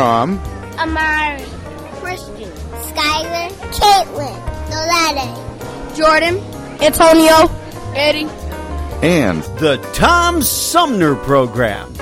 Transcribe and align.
From? 0.00 0.38
Amari, 0.78 1.44
Christian, 2.00 2.50
Skylar, 2.88 3.50
Caitlin, 3.70 4.34
Nolade, 4.70 5.94
Jordan, 5.94 6.38
Antonio, 6.80 7.50
Eddie, 7.94 8.24
and 9.06 9.42
the 9.58 9.76
Tom 9.92 10.40
Sumner 10.40 11.14
Program. 11.16 11.94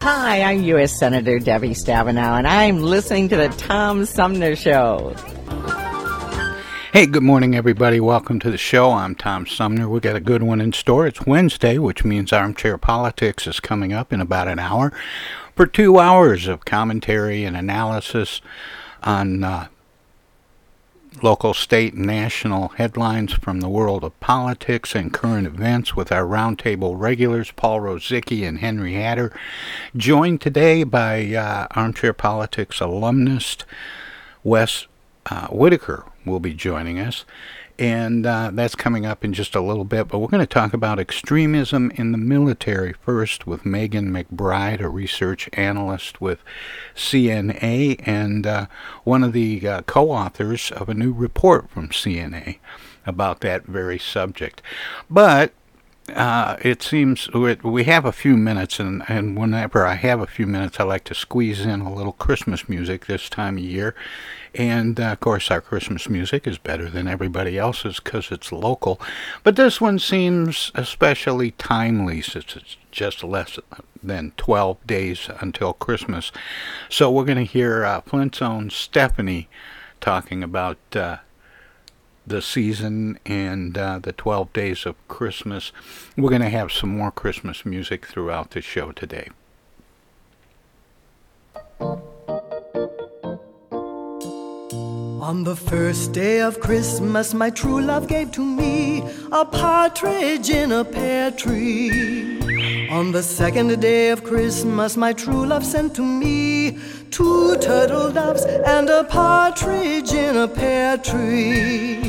Hi, 0.00 0.42
I'm 0.42 0.62
U.S. 0.62 0.96
Senator 0.96 1.40
Debbie 1.40 1.70
Stabenow, 1.70 2.38
and 2.38 2.46
I'm 2.46 2.78
listening 2.78 3.30
to 3.30 3.36
the 3.36 3.48
Tom 3.48 4.04
Sumner 4.04 4.54
Show. 4.54 5.12
Hey, 6.92 7.06
good 7.06 7.22
morning, 7.22 7.54
everybody. 7.54 8.00
Welcome 8.00 8.40
to 8.40 8.50
the 8.50 8.58
show. 8.58 8.90
I'm 8.90 9.14
Tom 9.14 9.46
Sumner. 9.46 9.88
We 9.88 10.00
got 10.00 10.16
a 10.16 10.20
good 10.20 10.42
one 10.42 10.60
in 10.60 10.72
store. 10.72 11.06
It's 11.06 11.24
Wednesday, 11.24 11.78
which 11.78 12.04
means 12.04 12.32
Armchair 12.32 12.76
Politics 12.78 13.46
is 13.46 13.60
coming 13.60 13.92
up 13.92 14.12
in 14.12 14.20
about 14.20 14.48
an 14.48 14.58
hour 14.58 14.92
for 15.54 15.68
two 15.68 16.00
hours 16.00 16.48
of 16.48 16.64
commentary 16.64 17.44
and 17.44 17.56
analysis 17.56 18.40
on 19.04 19.44
uh, 19.44 19.68
local, 21.22 21.54
state, 21.54 21.94
and 21.94 22.06
national 22.06 22.70
headlines 22.70 23.34
from 23.34 23.60
the 23.60 23.68
world 23.68 24.02
of 24.02 24.18
politics 24.18 24.92
and 24.96 25.12
current 25.12 25.46
events 25.46 25.94
with 25.94 26.10
our 26.10 26.24
roundtable 26.24 26.98
regulars, 26.98 27.52
Paul 27.52 27.82
Rosicki 27.82 28.42
and 28.42 28.58
Henry 28.58 28.94
Hatter, 28.94 29.32
joined 29.96 30.40
today 30.40 30.82
by 30.82 31.36
uh, 31.36 31.68
Armchair 31.70 32.12
Politics 32.12 32.80
alumnus 32.80 33.58
Wes 34.42 34.88
uh, 35.26 35.46
Whitaker 35.46 36.04
will 36.24 36.40
be 36.40 36.54
joining 36.54 36.98
us. 36.98 37.24
And 37.78 38.26
uh, 38.26 38.50
that's 38.52 38.74
coming 38.74 39.06
up 39.06 39.24
in 39.24 39.32
just 39.32 39.54
a 39.54 39.60
little 39.60 39.84
bit. 39.84 40.08
But 40.08 40.18
we're 40.18 40.28
going 40.28 40.42
to 40.42 40.46
talk 40.46 40.74
about 40.74 40.98
extremism 40.98 41.90
in 41.94 42.12
the 42.12 42.18
military 42.18 42.92
first 42.92 43.46
with 43.46 43.64
Megan 43.64 44.10
McBride, 44.12 44.80
a 44.80 44.88
research 44.88 45.48
analyst 45.54 46.20
with 46.20 46.40
CNA 46.94 48.06
and 48.06 48.46
uh, 48.46 48.66
one 49.04 49.24
of 49.24 49.32
the 49.32 49.66
uh, 49.66 49.82
co 49.82 50.10
authors 50.10 50.70
of 50.72 50.90
a 50.90 50.94
new 50.94 51.12
report 51.12 51.70
from 51.70 51.88
CNA 51.88 52.58
about 53.06 53.40
that 53.40 53.64
very 53.64 53.98
subject. 53.98 54.60
But 55.08 55.54
uh, 56.14 56.56
it 56.60 56.82
seems 56.82 57.32
we 57.32 57.84
have 57.84 58.04
a 58.04 58.12
few 58.12 58.36
minutes, 58.36 58.78
and, 58.78 59.02
and 59.08 59.36
whenever 59.36 59.86
I 59.86 59.94
have 59.94 60.20
a 60.20 60.26
few 60.26 60.46
minutes, 60.46 60.78
I 60.80 60.84
like 60.84 61.04
to 61.04 61.14
squeeze 61.14 61.60
in 61.60 61.80
a 61.80 61.92
little 61.92 62.12
Christmas 62.12 62.68
music 62.68 63.06
this 63.06 63.28
time 63.28 63.56
of 63.56 63.62
year. 63.62 63.94
And 64.54 64.98
uh, 64.98 65.12
of 65.12 65.20
course, 65.20 65.50
our 65.50 65.60
Christmas 65.60 66.08
music 66.08 66.46
is 66.46 66.58
better 66.58 66.88
than 66.90 67.06
everybody 67.06 67.56
else's 67.58 68.00
because 68.00 68.30
it's 68.30 68.52
local. 68.52 69.00
But 69.42 69.56
this 69.56 69.80
one 69.80 69.98
seems 69.98 70.72
especially 70.74 71.52
timely 71.52 72.20
since 72.22 72.56
it's 72.56 72.76
just 72.90 73.22
less 73.22 73.58
than 74.02 74.32
12 74.36 74.86
days 74.86 75.28
until 75.40 75.72
Christmas. 75.72 76.32
So 76.88 77.10
we're 77.10 77.24
going 77.24 77.38
to 77.38 77.44
hear 77.44 77.84
uh, 77.84 78.00
Flint's 78.00 78.42
own 78.42 78.70
Stephanie 78.70 79.48
talking 80.00 80.42
about 80.42 80.78
uh, 80.94 81.18
the 82.26 82.42
season 82.42 83.18
and 83.26 83.76
uh, 83.76 83.98
the 83.98 84.12
12 84.12 84.52
days 84.52 84.86
of 84.86 84.96
Christmas. 85.08 85.72
We're 86.16 86.30
going 86.30 86.42
to 86.42 86.48
have 86.50 86.72
some 86.72 86.96
more 86.96 87.10
Christmas 87.10 87.64
music 87.64 88.06
throughout 88.06 88.50
the 88.50 88.60
show 88.60 88.92
today. 88.92 89.28
On 95.30 95.44
the 95.44 95.54
first 95.54 96.12
day 96.12 96.40
of 96.40 96.60
Christmas, 96.60 97.34
my 97.34 97.50
true 97.50 97.80
love 97.80 98.08
gave 98.08 98.32
to 98.32 98.44
me 98.44 99.02
a 99.30 99.44
partridge 99.44 100.50
in 100.50 100.72
a 100.72 100.84
pear 100.84 101.30
tree. 101.30 102.49
On 102.90 103.12
the 103.12 103.22
second 103.22 103.80
day 103.80 104.10
of 104.10 104.22
Christmas, 104.22 104.96
my 104.96 105.12
true 105.12 105.46
love 105.46 105.64
sent 105.64 105.94
to 105.94 106.02
me 106.02 106.78
two 107.10 107.56
turtle 107.56 108.10
doves 108.10 108.44
and 108.44 108.88
a 108.90 109.04
partridge 109.04 110.12
in 110.12 110.36
a 110.36 110.46
pear 110.46 110.98
tree. 110.98 112.02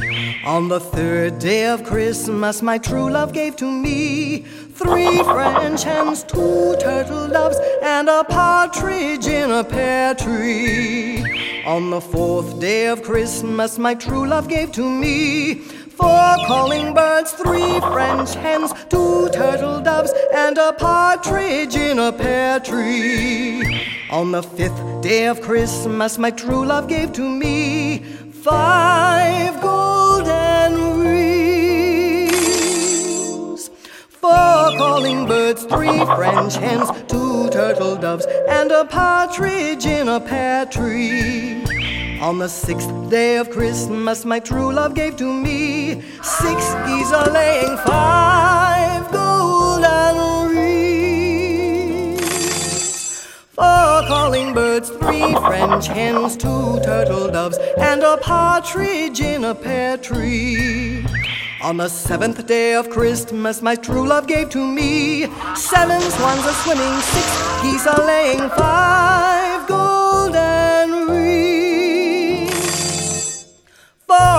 On 0.44 0.68
the 0.68 0.80
third 0.80 1.40
day 1.40 1.68
of 1.68 1.84
Christmas, 1.84 2.62
my 2.62 2.78
true 2.78 3.10
love 3.10 3.32
gave 3.32 3.56
to 3.58 3.72
me 3.72 4.40
three 4.74 5.24
French 5.24 5.84
hens, 5.84 6.24
two 6.24 6.76
turtle 6.80 7.28
doves, 7.28 7.58
and 7.82 8.10
a 8.10 8.24
partridge 8.24 9.28
in 9.28 9.52
a 9.52 9.64
pear 9.64 10.16
tree. 10.16 11.64
On 11.66 11.92
the 11.92 12.02
fourth 12.02 12.60
day 12.60 12.88
of 12.88 13.04
Christmas, 13.04 13.78
my 13.78 13.94
true 13.94 14.28
love 14.28 14.48
gave 14.50 14.72
to 14.74 14.90
me 14.90 15.62
four 16.02 16.36
calling 16.48 16.94
birds, 16.94 17.32
three 17.34 17.80
French 17.80 18.34
hens, 18.34 18.74
two 18.90 19.30
turtle 19.30 19.80
doves, 19.82 20.12
and 20.34 20.58
a 20.58 20.74
partridge 20.74 21.76
in 21.76 22.00
a 22.00 22.12
pear 22.12 22.60
tree. 22.60 23.64
On 24.10 24.32
the 24.32 24.42
fifth 24.44 25.02
day 25.02 25.28
of 25.28 25.42
Christmas, 25.42 26.18
my 26.18 26.32
true 26.32 26.66
love 26.66 26.88
gave 26.88 27.14
to 27.14 27.22
me 27.22 28.00
five 28.44 29.62
golden 29.62 31.00
rings. 31.06 32.32
Four 34.10 34.78
calling 34.82 35.28
birds, 35.28 35.64
three 35.64 36.00
French 36.18 36.56
hens, 36.56 36.90
two 37.08 37.50
turtle 37.50 37.96
doves, 37.96 38.26
and 38.48 38.72
a 38.72 38.86
partridge 38.86 39.86
in 39.86 40.08
a 40.10 40.20
pear 40.20 40.66
tree. 40.66 41.62
On 42.22 42.38
the 42.38 42.48
sixth 42.48 42.92
day 43.10 43.38
of 43.38 43.50
Christmas, 43.50 44.26
my 44.26 44.40
true 44.40 44.72
love 44.72 44.94
gave 44.94 45.18
to 45.18 45.34
me 45.34 46.04
six 46.22 46.76
geese 46.86 47.12
a 47.12 47.28
laying, 47.34 47.76
five 47.78 49.12
golden 49.12 50.56
rings. 50.56 52.22
Four 53.54 54.04
calling 54.08 54.54
birds, 54.54 54.92
three 54.92 55.34
French 55.34 55.88
hens, 55.88 56.38
two 56.38 56.80
turtle 56.84 57.28
doves, 57.32 57.58
and 57.80 58.04
a 58.04 58.18
partridge 58.18 59.20
in 59.20 59.44
a 59.44 59.56
pear 59.56 59.98
tree. 59.98 61.04
On 61.64 61.78
the 61.78 61.90
seventh 61.90 62.46
day 62.46 62.76
of 62.76 62.92
Christmas, 62.92 63.64
my 63.64 63.74
true 63.74 64.08
love 64.08 64.28
gave 64.28 64.52
to 64.52 64.64
me 64.64 65.26
seven 65.56 66.00
swans 66.02 66.46
a 66.46 66.54
swimming, 66.62 67.02
six 67.02 67.26
geese 67.64 67.88
a 67.88 68.00
laying, 68.00 68.48
five 68.52 69.41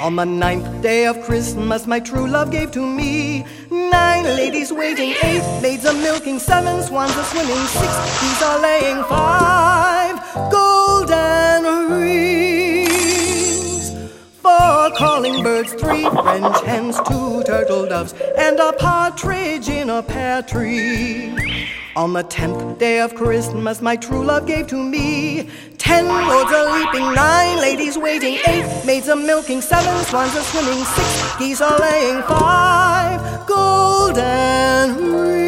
On 0.00 0.16
the 0.16 0.24
ninth 0.24 0.80
day 0.80 1.04
of 1.04 1.20
Christmas, 1.20 1.86
my 1.86 2.00
true 2.00 2.26
love 2.26 2.50
gave 2.50 2.70
to 2.70 2.80
me 2.80 3.44
nine 3.70 4.24
ladies 4.24 4.72
waiting, 4.72 5.14
eight 5.22 5.60
maids 5.60 5.84
a 5.84 5.92
milking, 5.92 6.38
seven 6.38 6.82
swans 6.82 7.14
a 7.16 7.24
swimming, 7.24 7.66
six 7.66 7.92
geese 8.18 8.40
a 8.40 8.58
laying, 8.62 9.04
five 9.04 10.18
golden 10.50 11.90
rings. 12.00 13.90
Four 14.40 14.90
calling 14.96 15.42
birds, 15.42 15.74
three 15.74 16.08
French 16.08 16.60
hens, 16.62 16.98
two 17.06 17.42
turtle 17.42 17.84
doves, 17.86 18.14
and 18.38 18.58
a 18.58 18.72
partridge 18.72 19.68
in 19.68 19.90
a 19.90 20.02
pear 20.02 20.40
tree. 20.42 21.36
On 21.96 22.12
the 22.12 22.22
tenth 22.22 22.78
day 22.78 23.00
of 23.00 23.16
Christmas, 23.16 23.82
my 23.82 23.96
true 23.96 24.24
love 24.24 24.46
gave 24.46 24.68
to 24.68 24.76
me 24.76 25.48
ten 25.76 26.06
lords 26.06 26.52
a 26.52 26.72
leaping, 26.72 27.12
nine 27.14 27.58
ladies 27.58 27.98
waiting, 27.98 28.38
eight 28.46 28.84
maids 28.86 29.08
a 29.08 29.16
milking, 29.16 29.60
seven 29.60 30.04
swans 30.04 30.36
a 30.36 30.42
swimming, 30.42 30.84
six 30.84 31.36
geese 31.36 31.60
a 31.60 31.76
laying, 31.80 32.22
five 32.22 33.44
golden 33.48 35.14
rings. 35.20 35.44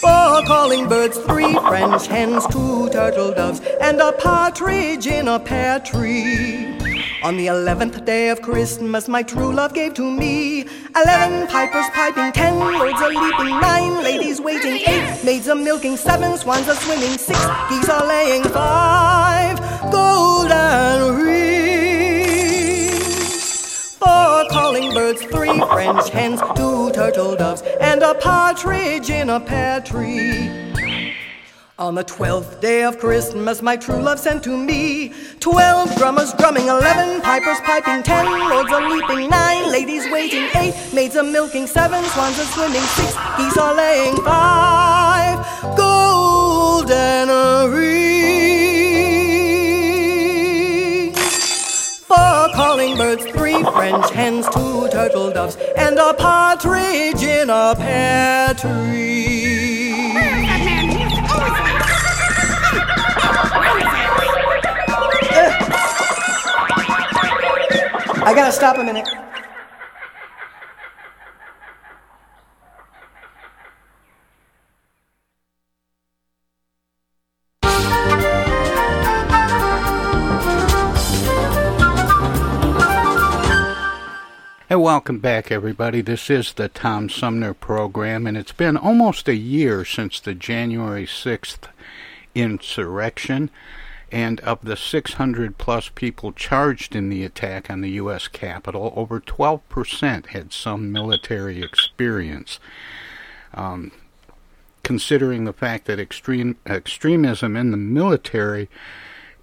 Four 0.00 0.42
calling 0.46 0.88
birds, 0.88 1.18
three 1.18 1.52
French 1.54 2.08
hens, 2.08 2.44
two 2.48 2.88
turtle 2.88 3.32
doves, 3.34 3.60
and 3.80 4.00
a 4.00 4.10
partridge 4.10 5.06
in 5.06 5.28
a 5.28 5.38
pear 5.38 5.78
tree. 5.78 6.85
On 7.22 7.36
the 7.36 7.46
eleventh 7.48 8.04
day 8.04 8.28
of 8.28 8.42
Christmas, 8.42 9.08
my 9.08 9.22
true 9.22 9.52
love 9.52 9.72
gave 9.74 9.94
to 9.94 10.02
me 10.08 10.66
eleven 10.94 11.46
pipers 11.48 11.86
piping, 11.92 12.30
ten 12.32 12.58
lords 12.58 13.00
a 13.00 13.08
leaping, 13.08 13.58
nine 13.60 14.02
ladies 14.02 14.40
waiting, 14.40 14.82
eight 14.86 15.24
maids 15.24 15.48
a 15.48 15.54
milking, 15.54 15.96
seven 15.96 16.36
swans 16.36 16.68
a 16.68 16.74
swimming, 16.76 17.18
six 17.18 17.38
geese 17.68 17.88
a 17.88 18.04
laying, 18.06 18.44
five 18.44 19.58
golden 19.90 21.16
rings. 21.16 22.96
Four 23.98 24.46
calling 24.50 24.92
birds, 24.94 25.22
three 25.22 25.58
French 25.58 26.10
hens, 26.10 26.40
two 26.54 26.90
turtle 26.92 27.34
doves, 27.34 27.62
and 27.80 28.02
a 28.02 28.14
partridge 28.14 29.10
in 29.10 29.30
a 29.30 29.40
pear 29.40 29.80
tree. 29.80 30.75
On 31.78 31.94
the 31.94 32.04
twelfth 32.04 32.62
day 32.62 32.84
of 32.84 32.98
Christmas, 32.98 33.60
my 33.60 33.76
true 33.76 34.00
love 34.00 34.18
sent 34.18 34.42
to 34.44 34.56
me 34.56 35.12
twelve 35.40 35.94
drummers 35.96 36.32
drumming, 36.32 36.68
eleven 36.68 37.20
pipers 37.20 37.60
piping, 37.64 38.02
ten 38.02 38.24
lords 38.24 38.72
a 38.72 38.80
leaping, 38.80 39.28
nine 39.28 39.70
ladies 39.70 40.10
waiting, 40.10 40.48
eight 40.54 40.72
maids 40.94 41.16
a 41.16 41.22
milking, 41.22 41.66
seven 41.66 42.02
swans 42.04 42.38
a 42.38 42.46
swimming, 42.46 42.80
six 42.80 43.14
geese 43.36 43.58
a 43.58 43.74
laying, 43.74 44.16
five 44.24 45.36
golden 45.76 47.28
rings. 47.74 47.98
Four 52.06 52.48
calling 52.54 52.96
birds, 52.96 53.26
three 53.26 53.62
French 53.64 54.10
hens, 54.12 54.48
two 54.48 54.88
turtle 54.88 55.30
doves, 55.30 55.56
and 55.76 55.98
a 55.98 56.14
partridge 56.14 57.22
in 57.22 57.50
a 57.50 57.74
pear 57.76 58.54
tree. 58.54 59.65
I 68.26 68.34
gotta 68.34 68.50
stop 68.50 68.76
a 68.76 68.82
minute. 68.82 69.06
Hey, 84.68 84.74
welcome 84.74 85.20
back, 85.20 85.52
everybody. 85.52 86.00
This 86.00 86.28
is 86.28 86.52
the 86.54 86.68
Tom 86.68 87.08
Sumner 87.08 87.54
program, 87.54 88.26
and 88.26 88.36
it's 88.36 88.50
been 88.50 88.76
almost 88.76 89.28
a 89.28 89.36
year 89.36 89.84
since 89.84 90.18
the 90.18 90.34
January 90.34 91.06
6th 91.06 91.68
insurrection. 92.34 93.50
And 94.12 94.38
of 94.40 94.62
the 94.62 94.76
600 94.76 95.58
plus 95.58 95.88
people 95.88 96.32
charged 96.32 96.94
in 96.94 97.08
the 97.08 97.24
attack 97.24 97.68
on 97.68 97.80
the 97.80 97.90
U.S. 97.90 98.28
Capitol, 98.28 98.92
over 98.94 99.20
12% 99.20 100.26
had 100.26 100.52
some 100.52 100.92
military 100.92 101.60
experience. 101.60 102.60
Um, 103.52 103.90
considering 104.84 105.44
the 105.44 105.52
fact 105.52 105.86
that 105.86 105.98
extreme 105.98 106.56
extremism 106.64 107.56
in 107.56 107.72
the 107.72 107.76
military 107.76 108.68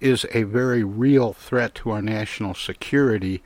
is 0.00 0.24
a 0.32 0.44
very 0.44 0.82
real 0.82 1.34
threat 1.34 1.74
to 1.74 1.90
our 1.90 2.00
national 2.00 2.54
security, 2.54 3.42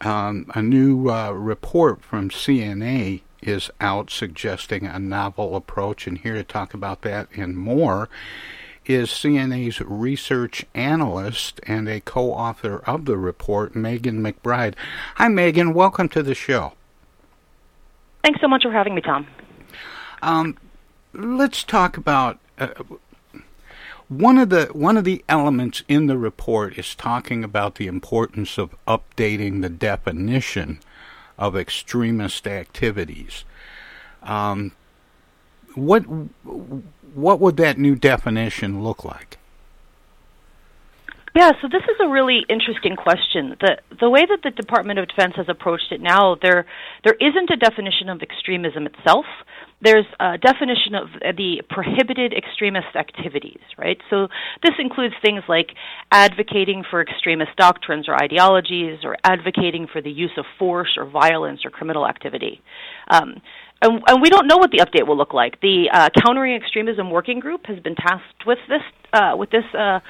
um, 0.00 0.46
a 0.54 0.62
new 0.62 1.10
uh, 1.10 1.32
report 1.32 2.02
from 2.02 2.30
CNA 2.30 3.22
is 3.42 3.70
out 3.80 4.10
suggesting 4.10 4.86
a 4.86 4.98
novel 4.98 5.56
approach, 5.56 6.06
and 6.06 6.18
here 6.18 6.34
to 6.34 6.44
talk 6.44 6.72
about 6.72 7.02
that 7.02 7.28
and 7.36 7.56
more 7.56 8.08
is 8.86 9.08
CNA's 9.10 9.80
research 9.80 10.64
analyst 10.74 11.60
and 11.66 11.88
a 11.88 12.00
co 12.00 12.32
author 12.32 12.78
of 12.86 13.04
the 13.04 13.16
report, 13.16 13.74
Megan 13.74 14.22
McBride. 14.22 14.74
Hi, 15.16 15.28
Megan. 15.28 15.74
Welcome 15.74 16.08
to 16.10 16.22
the 16.22 16.34
show. 16.34 16.74
Thanks 18.22 18.40
so 18.40 18.48
much 18.48 18.62
for 18.62 18.72
having 18.72 18.94
me, 18.94 19.00
Tom. 19.00 19.26
Um, 20.22 20.56
let's 21.12 21.64
talk 21.64 21.96
about. 21.96 22.38
Uh, 22.58 22.68
one 24.08 24.38
of 24.38 24.50
the 24.50 24.66
one 24.66 24.96
of 24.96 25.04
the 25.04 25.24
elements 25.28 25.82
in 25.88 26.06
the 26.06 26.18
report 26.18 26.78
is 26.78 26.94
talking 26.94 27.42
about 27.42 27.76
the 27.76 27.86
importance 27.86 28.58
of 28.58 28.74
updating 28.86 29.62
the 29.62 29.70
definition 29.70 30.78
of 31.38 31.56
extremist 31.56 32.46
activities. 32.46 33.44
Um, 34.22 34.72
what 35.74 36.04
what 37.14 37.40
would 37.40 37.56
that 37.58 37.78
new 37.78 37.94
definition 37.94 38.82
look 38.82 39.04
like? 39.04 39.38
Yeah, 41.36 41.50
so 41.60 41.66
this 41.66 41.82
is 41.82 41.96
a 42.00 42.08
really 42.08 42.46
interesting 42.48 42.94
question. 42.94 43.56
The 43.60 43.78
the 43.98 44.08
way 44.08 44.20
that 44.24 44.42
the 44.44 44.50
Department 44.50 45.00
of 45.00 45.08
Defense 45.08 45.34
has 45.34 45.46
approached 45.48 45.90
it 45.90 46.00
now, 46.00 46.36
there 46.40 46.64
there 47.02 47.16
isn't 47.20 47.50
a 47.50 47.56
definition 47.56 48.08
of 48.08 48.22
extremism 48.22 48.86
itself. 48.86 49.26
there's 49.80 50.06
a 50.18 50.38
definition 50.38 50.94
of 50.94 51.08
the 51.36 51.60
prohibited 51.68 52.32
extremist 52.32 52.96
activities, 52.96 53.60
right? 53.76 53.98
So 54.08 54.28
this 54.62 54.72
includes 54.78 55.14
things 55.20 55.42
like 55.48 55.70
advocating 56.10 56.84
for 56.88 57.02
extremist 57.02 57.54
doctrines 57.56 58.08
or 58.08 58.14
ideologies, 58.14 59.00
or 59.04 59.16
advocating 59.24 59.86
for 59.92 60.00
the 60.00 60.10
use 60.10 60.32
of 60.38 60.46
force 60.58 60.96
or 60.96 61.04
violence 61.04 61.64
or 61.64 61.70
criminal 61.70 62.06
activity. 62.06 62.62
Um, 63.08 63.42
and, 63.84 64.02
and, 64.06 64.22
we 64.22 64.30
don't 64.30 64.46
know 64.46 64.56
what 64.56 64.70
the 64.70 64.78
update 64.78 65.06
will 65.06 65.16
look 65.16 65.34
like. 65.34 65.60
The 65.60 65.90
uh, 65.92 66.08
Countering 66.24 66.54
Extremism 66.54 67.10
Working 67.10 67.38
Group 67.38 67.66
has 67.66 67.78
been 67.80 67.94
tasked 67.94 68.46
with 68.46 68.58
this 68.68 68.82
uh, 69.12 69.34
with 69.36 69.50
this 69.50 69.64
uh, 69.78 70.00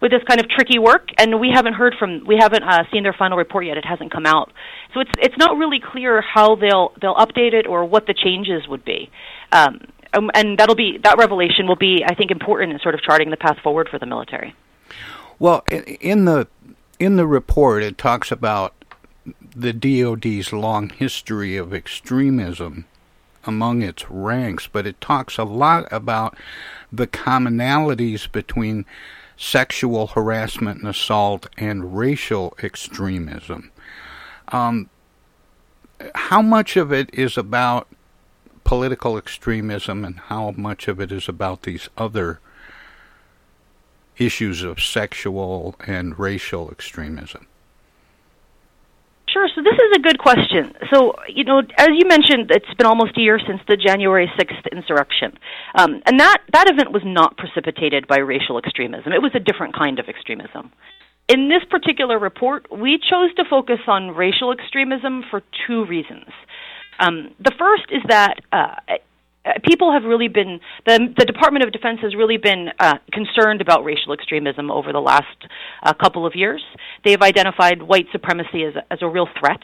with 0.00 0.10
this 0.10 0.22
kind 0.28 0.40
of 0.40 0.48
tricky 0.48 0.78
work, 0.78 1.08
and 1.18 1.40
we 1.40 1.50
haven't 1.54 1.74
heard 1.74 1.94
from, 1.98 2.24
we 2.26 2.36
haven't 2.38 2.62
uh, 2.62 2.84
seen 2.92 3.04
their 3.04 3.14
final 3.18 3.38
report 3.38 3.64
yet. 3.64 3.76
It 3.76 3.84
hasn't 3.84 4.12
come 4.12 4.26
out, 4.26 4.52
so 4.92 5.00
it's 5.00 5.10
it's 5.18 5.36
not 5.38 5.56
really 5.56 5.80
clear 5.80 6.20
how 6.20 6.56
they'll 6.56 6.92
they'll 7.00 7.14
update 7.14 7.52
it 7.52 7.66
or 7.66 7.84
what 7.84 8.06
the 8.06 8.14
changes 8.14 8.66
would 8.68 8.84
be. 8.84 9.10
Um, 9.52 9.80
um, 10.12 10.30
and 10.34 10.58
that'll 10.58 10.74
be 10.74 10.98
that 11.02 11.18
revelation 11.18 11.66
will 11.66 11.76
be, 11.76 12.04
I 12.06 12.14
think, 12.14 12.30
important 12.30 12.72
in 12.72 12.78
sort 12.80 12.94
of 12.94 13.02
charting 13.02 13.30
the 13.30 13.36
path 13.36 13.58
forward 13.62 13.88
for 13.90 13.98
the 13.98 14.06
military. 14.06 14.54
Well, 15.38 15.64
in 15.70 16.24
the 16.24 16.48
in 16.98 17.16
the 17.16 17.26
report, 17.26 17.82
it 17.82 17.98
talks 17.98 18.30
about 18.30 18.74
the 19.56 19.72
DoD's 19.72 20.52
long 20.52 20.90
history 20.90 21.56
of 21.56 21.72
extremism 21.72 22.84
among 23.46 23.82
its 23.82 24.10
ranks, 24.10 24.68
but 24.70 24.86
it 24.86 25.00
talks 25.00 25.38
a 25.38 25.44
lot 25.44 25.86
about 25.92 26.36
the 26.92 27.06
commonalities 27.06 28.30
between 28.30 28.84
sexual 29.36 30.08
harassment 30.08 30.80
and 30.80 30.88
assault, 30.88 31.48
and 31.56 31.96
racial 31.96 32.56
extremism. 32.62 33.70
Um, 34.48 34.88
how 36.14 36.42
much 36.42 36.76
of 36.76 36.92
it 36.92 37.12
is 37.12 37.36
about 37.36 37.88
political 38.64 39.16
extremism 39.18 40.04
and 40.04 40.18
how 40.18 40.52
much 40.52 40.88
of 40.88 41.00
it 41.00 41.12
is 41.12 41.28
about 41.28 41.62
these 41.62 41.88
other 41.98 42.40
issues 44.16 44.62
of 44.62 44.80
sexual 44.80 45.74
and 45.86 46.18
racial 46.18 46.70
extremism? 46.70 47.46
Sure. 49.34 49.48
So 49.52 49.62
this 49.62 49.74
is 49.74 49.96
a 49.96 49.98
good 49.98 50.20
question. 50.20 50.72
So, 50.94 51.14
you 51.26 51.42
know, 51.42 51.58
as 51.58 51.88
you 51.90 52.06
mentioned, 52.06 52.52
it's 52.52 52.72
been 52.78 52.86
almost 52.86 53.18
a 53.18 53.20
year 53.20 53.40
since 53.44 53.60
the 53.66 53.76
January 53.76 54.30
6th 54.38 54.70
insurrection. 54.70 55.36
Um, 55.74 56.00
and 56.06 56.20
that, 56.20 56.38
that 56.52 56.70
event 56.70 56.92
was 56.92 57.02
not 57.04 57.36
precipitated 57.36 58.06
by 58.06 58.18
racial 58.18 58.58
extremism. 58.58 59.12
It 59.12 59.20
was 59.20 59.32
a 59.34 59.40
different 59.40 59.74
kind 59.74 59.98
of 59.98 60.08
extremism. 60.08 60.70
In 61.28 61.48
this 61.48 61.64
particular 61.68 62.16
report, 62.16 62.70
we 62.70 62.96
chose 62.96 63.34
to 63.34 63.44
focus 63.50 63.80
on 63.88 64.14
racial 64.14 64.52
extremism 64.52 65.24
for 65.28 65.42
two 65.66 65.84
reasons. 65.86 66.30
Um, 67.00 67.34
the 67.40 67.52
first 67.58 67.90
is 67.90 68.02
that 68.06 68.34
uh, 68.52 68.76
people 69.64 69.92
have 69.92 70.04
really 70.04 70.28
been 70.28 70.60
the 70.86 71.12
the 71.16 71.24
Department 71.24 71.64
of 71.64 71.72
Defense 71.72 72.00
has 72.02 72.14
really 72.14 72.36
been 72.36 72.68
uh, 72.78 72.98
concerned 73.12 73.60
about 73.60 73.84
racial 73.84 74.12
extremism 74.12 74.70
over 74.70 74.92
the 74.92 75.00
last 75.00 75.36
uh, 75.82 75.92
couple 75.94 76.26
of 76.26 76.34
years. 76.34 76.62
They 77.04 77.10
have 77.12 77.22
identified 77.22 77.82
white 77.82 78.06
supremacy 78.12 78.64
as 78.64 78.74
a, 78.76 78.92
as 78.92 78.98
a 79.02 79.08
real 79.08 79.28
threat. 79.38 79.60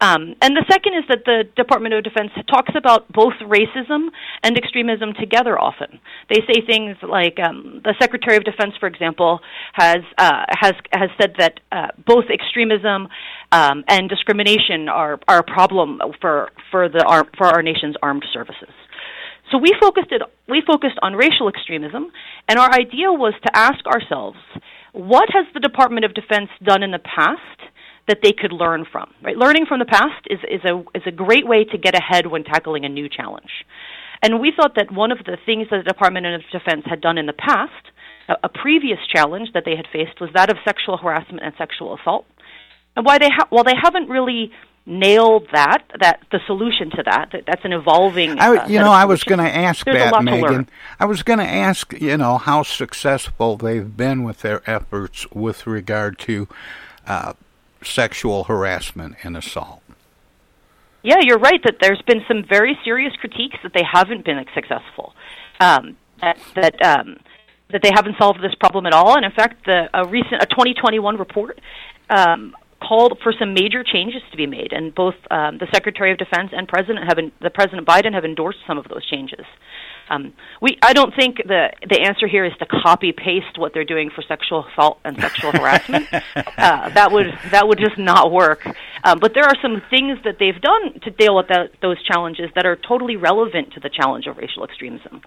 Um, 0.00 0.34
and 0.42 0.54
the 0.54 0.64
second 0.70 0.92
is 0.94 1.04
that 1.08 1.24
the 1.24 1.44
Department 1.56 1.94
of 1.94 2.04
Defense 2.04 2.30
talks 2.48 2.72
about 2.76 3.10
both 3.10 3.32
racism 3.42 4.08
and 4.42 4.56
extremism 4.56 5.14
together 5.18 5.58
often. 5.58 6.00
They 6.28 6.40
say 6.46 6.60
things 6.66 6.96
like 7.02 7.38
um, 7.40 7.80
the 7.82 7.94
Secretary 7.98 8.36
of 8.36 8.44
Defense, 8.44 8.74
for 8.78 8.86
example, 8.86 9.40
has 9.72 10.02
uh, 10.18 10.44
has 10.50 10.74
has 10.92 11.10
said 11.18 11.34
that 11.38 11.60
uh, 11.72 11.88
both 12.06 12.26
extremism 12.30 13.08
um, 13.52 13.84
and 13.88 14.08
discrimination 14.08 14.88
are 14.88 15.18
are 15.28 15.38
a 15.38 15.44
problem 15.44 16.00
for 16.20 16.50
for 16.70 16.88
the 16.88 17.24
for 17.38 17.46
our 17.46 17.62
nation's 17.62 17.96
armed 18.02 18.26
services. 18.32 18.74
So 19.50 19.58
we 19.58 19.74
focused 19.80 20.10
it 20.10 20.22
we 20.48 20.62
focused 20.66 20.98
on 21.02 21.14
racial 21.14 21.48
extremism 21.48 22.10
and 22.48 22.58
our 22.58 22.70
idea 22.72 23.12
was 23.12 23.34
to 23.44 23.56
ask 23.56 23.84
ourselves 23.86 24.38
what 24.92 25.28
has 25.32 25.46
the 25.54 25.60
Department 25.60 26.04
of 26.04 26.14
Defense 26.14 26.48
done 26.62 26.82
in 26.82 26.90
the 26.90 26.98
past 26.98 27.60
that 28.08 28.18
they 28.22 28.32
could 28.32 28.52
learn 28.52 28.86
from. 28.90 29.12
Right? 29.22 29.36
Learning 29.36 29.66
from 29.66 29.78
the 29.78 29.84
past 29.84 30.26
is, 30.30 30.38
is 30.50 30.62
a 30.64 30.82
is 30.96 31.02
a 31.06 31.12
great 31.12 31.46
way 31.46 31.64
to 31.64 31.78
get 31.78 31.94
ahead 31.94 32.26
when 32.26 32.44
tackling 32.44 32.84
a 32.84 32.88
new 32.88 33.08
challenge. 33.08 33.50
And 34.22 34.40
we 34.40 34.52
thought 34.56 34.74
that 34.76 34.90
one 34.90 35.12
of 35.12 35.18
the 35.18 35.36
things 35.44 35.68
that 35.70 35.84
the 35.84 35.92
Department 35.92 36.26
of 36.26 36.42
Defense 36.50 36.84
had 36.86 37.00
done 37.00 37.18
in 37.18 37.26
the 37.26 37.34
past, 37.34 37.92
a, 38.28 38.34
a 38.44 38.48
previous 38.48 38.98
challenge 39.12 39.50
that 39.52 39.64
they 39.66 39.76
had 39.76 39.86
faced 39.92 40.20
was 40.20 40.30
that 40.34 40.50
of 40.50 40.56
sexual 40.64 40.96
harassment 40.96 41.44
and 41.44 41.52
sexual 41.58 41.96
assault. 42.00 42.24
And 42.96 43.04
why 43.04 43.18
they 43.18 43.28
ha- 43.28 43.48
while 43.50 43.64
they 43.64 43.76
haven't 43.80 44.08
really 44.08 44.50
nailed 44.86 45.48
that 45.52 45.82
that 45.98 46.20
the 46.30 46.38
solution 46.46 46.90
to 46.90 47.02
that, 47.04 47.30
that 47.32 47.42
that's 47.44 47.64
an 47.64 47.72
evolving 47.72 48.38
I, 48.38 48.56
uh, 48.56 48.68
you 48.68 48.78
know 48.78 48.92
i 48.92 49.04
was 49.04 49.24
going 49.24 49.40
to 49.40 49.50
ask 49.50 49.84
that 49.84 50.22
megan. 50.22 50.68
I 51.00 51.04
was 51.06 51.24
going 51.24 51.40
to 51.40 51.46
ask 51.46 51.92
you 52.00 52.16
know 52.16 52.38
how 52.38 52.62
successful 52.62 53.56
they've 53.56 53.96
been 53.96 54.22
with 54.22 54.42
their 54.42 54.62
efforts 54.68 55.28
with 55.32 55.66
regard 55.66 56.18
to 56.20 56.48
uh, 57.06 57.32
sexual 57.82 58.44
harassment 58.44 59.16
and 59.24 59.36
assault. 59.36 59.82
Yeah 61.02 61.16
you're 61.20 61.38
right 61.38 61.60
that 61.64 61.78
there's 61.80 62.02
been 62.02 62.22
some 62.28 62.44
very 62.48 62.78
serious 62.84 63.14
critiques 63.16 63.56
that 63.64 63.72
they 63.74 63.84
haven't 63.84 64.24
been 64.24 64.44
successful 64.54 65.14
um, 65.58 65.96
that 66.20 66.38
that 66.54 66.82
um, 66.84 67.18
that 67.72 67.82
they 67.82 67.90
haven't 67.92 68.16
solved 68.18 68.40
this 68.40 68.54
problem 68.54 68.86
at 68.86 68.92
all. 68.92 69.16
And 69.16 69.24
in 69.24 69.32
fact 69.32 69.64
the 69.64 69.88
a 69.92 70.06
recent 70.06 70.42
a 70.42 70.46
2021 70.46 71.16
report 71.16 71.60
um, 72.08 72.54
called 72.86 73.18
for 73.22 73.32
some 73.38 73.54
major 73.54 73.82
changes 73.82 74.22
to 74.30 74.36
be 74.36 74.46
made, 74.46 74.72
and 74.72 74.94
both 74.94 75.14
um, 75.30 75.58
the 75.58 75.66
Secretary 75.72 76.12
of 76.12 76.18
Defense 76.18 76.50
and 76.52 76.68
President 76.68 77.06
have 77.08 77.18
en- 77.18 77.32
the 77.40 77.50
President 77.50 77.86
Biden 77.86 78.12
have 78.14 78.24
endorsed 78.24 78.58
some 78.66 78.78
of 78.78 78.86
those 78.88 79.04
changes. 79.06 79.44
Um, 80.08 80.34
we, 80.62 80.78
I 80.82 80.92
don't 80.92 81.14
think 81.14 81.38
the 81.38 81.70
the 81.88 82.00
answer 82.00 82.28
here 82.28 82.44
is 82.44 82.52
to 82.60 82.66
copy 82.66 83.12
paste 83.12 83.58
what 83.58 83.72
they're 83.74 83.84
doing 83.84 84.10
for 84.14 84.22
sexual 84.22 84.64
assault 84.66 84.98
and 85.04 85.18
sexual 85.18 85.52
harassment. 85.60 86.06
Uh, 86.12 86.88
that 86.90 87.10
would 87.10 87.26
that 87.50 87.66
would 87.66 87.78
just 87.78 87.98
not 87.98 88.30
work. 88.30 88.66
Um, 89.02 89.18
but 89.20 89.34
there 89.34 89.44
are 89.44 89.56
some 89.60 89.82
things 89.90 90.18
that 90.24 90.36
they've 90.38 90.60
done 90.60 91.00
to 91.00 91.10
deal 91.10 91.36
with 91.36 91.48
that, 91.48 91.70
those 91.82 92.02
challenges 92.04 92.50
that 92.54 92.66
are 92.66 92.76
totally 92.76 93.16
relevant 93.16 93.72
to 93.74 93.80
the 93.80 93.90
challenge 93.90 94.26
of 94.26 94.36
racial 94.36 94.64
extremism. 94.64 95.22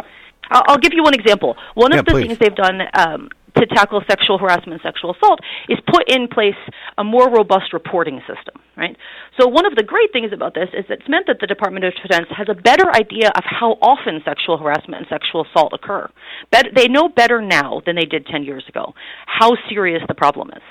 I'll, 0.49 0.63
I'll 0.67 0.77
give 0.77 0.93
you 0.93 1.03
one 1.03 1.13
example. 1.13 1.55
One 1.75 1.91
yeah, 1.91 1.99
of 1.99 2.05
the 2.05 2.11
please. 2.11 2.27
things 2.27 2.39
they've 2.39 2.55
done 2.55 2.81
um, 2.93 3.29
to 3.57 3.65
tackle 3.67 4.01
sexual 4.09 4.37
harassment 4.37 4.73
and 4.73 4.81
sexual 4.81 5.15
assault 5.15 5.39
is 5.67 5.77
put 5.87 6.09
in 6.09 6.27
place 6.27 6.57
a 6.97 7.03
more 7.03 7.29
robust 7.29 7.73
reporting 7.73 8.19
system, 8.27 8.61
right? 8.77 8.95
So 9.39 9.47
one 9.47 9.65
of 9.65 9.75
the 9.75 9.83
great 9.83 10.11
things 10.13 10.31
about 10.33 10.53
this 10.53 10.69
is 10.73 10.85
it's 10.89 11.07
meant 11.07 11.27
that 11.27 11.37
the 11.39 11.47
Department 11.47 11.85
of 11.85 11.93
Defense 12.01 12.27
has 12.35 12.47
a 12.49 12.55
better 12.55 12.89
idea 12.93 13.29
of 13.35 13.43
how 13.43 13.77
often 13.81 14.21
sexual 14.25 14.57
harassment 14.57 15.01
and 15.01 15.07
sexual 15.09 15.45
assault 15.45 15.73
occur. 15.73 16.09
They 16.51 16.87
know 16.87 17.09
better 17.09 17.41
now 17.41 17.81
than 17.85 17.95
they 17.95 18.05
did 18.05 18.25
10 18.25 18.43
years 18.43 18.65
ago 18.67 18.93
how 19.25 19.55
serious 19.69 20.03
the 20.07 20.15
problem 20.15 20.49
is. 20.55 20.63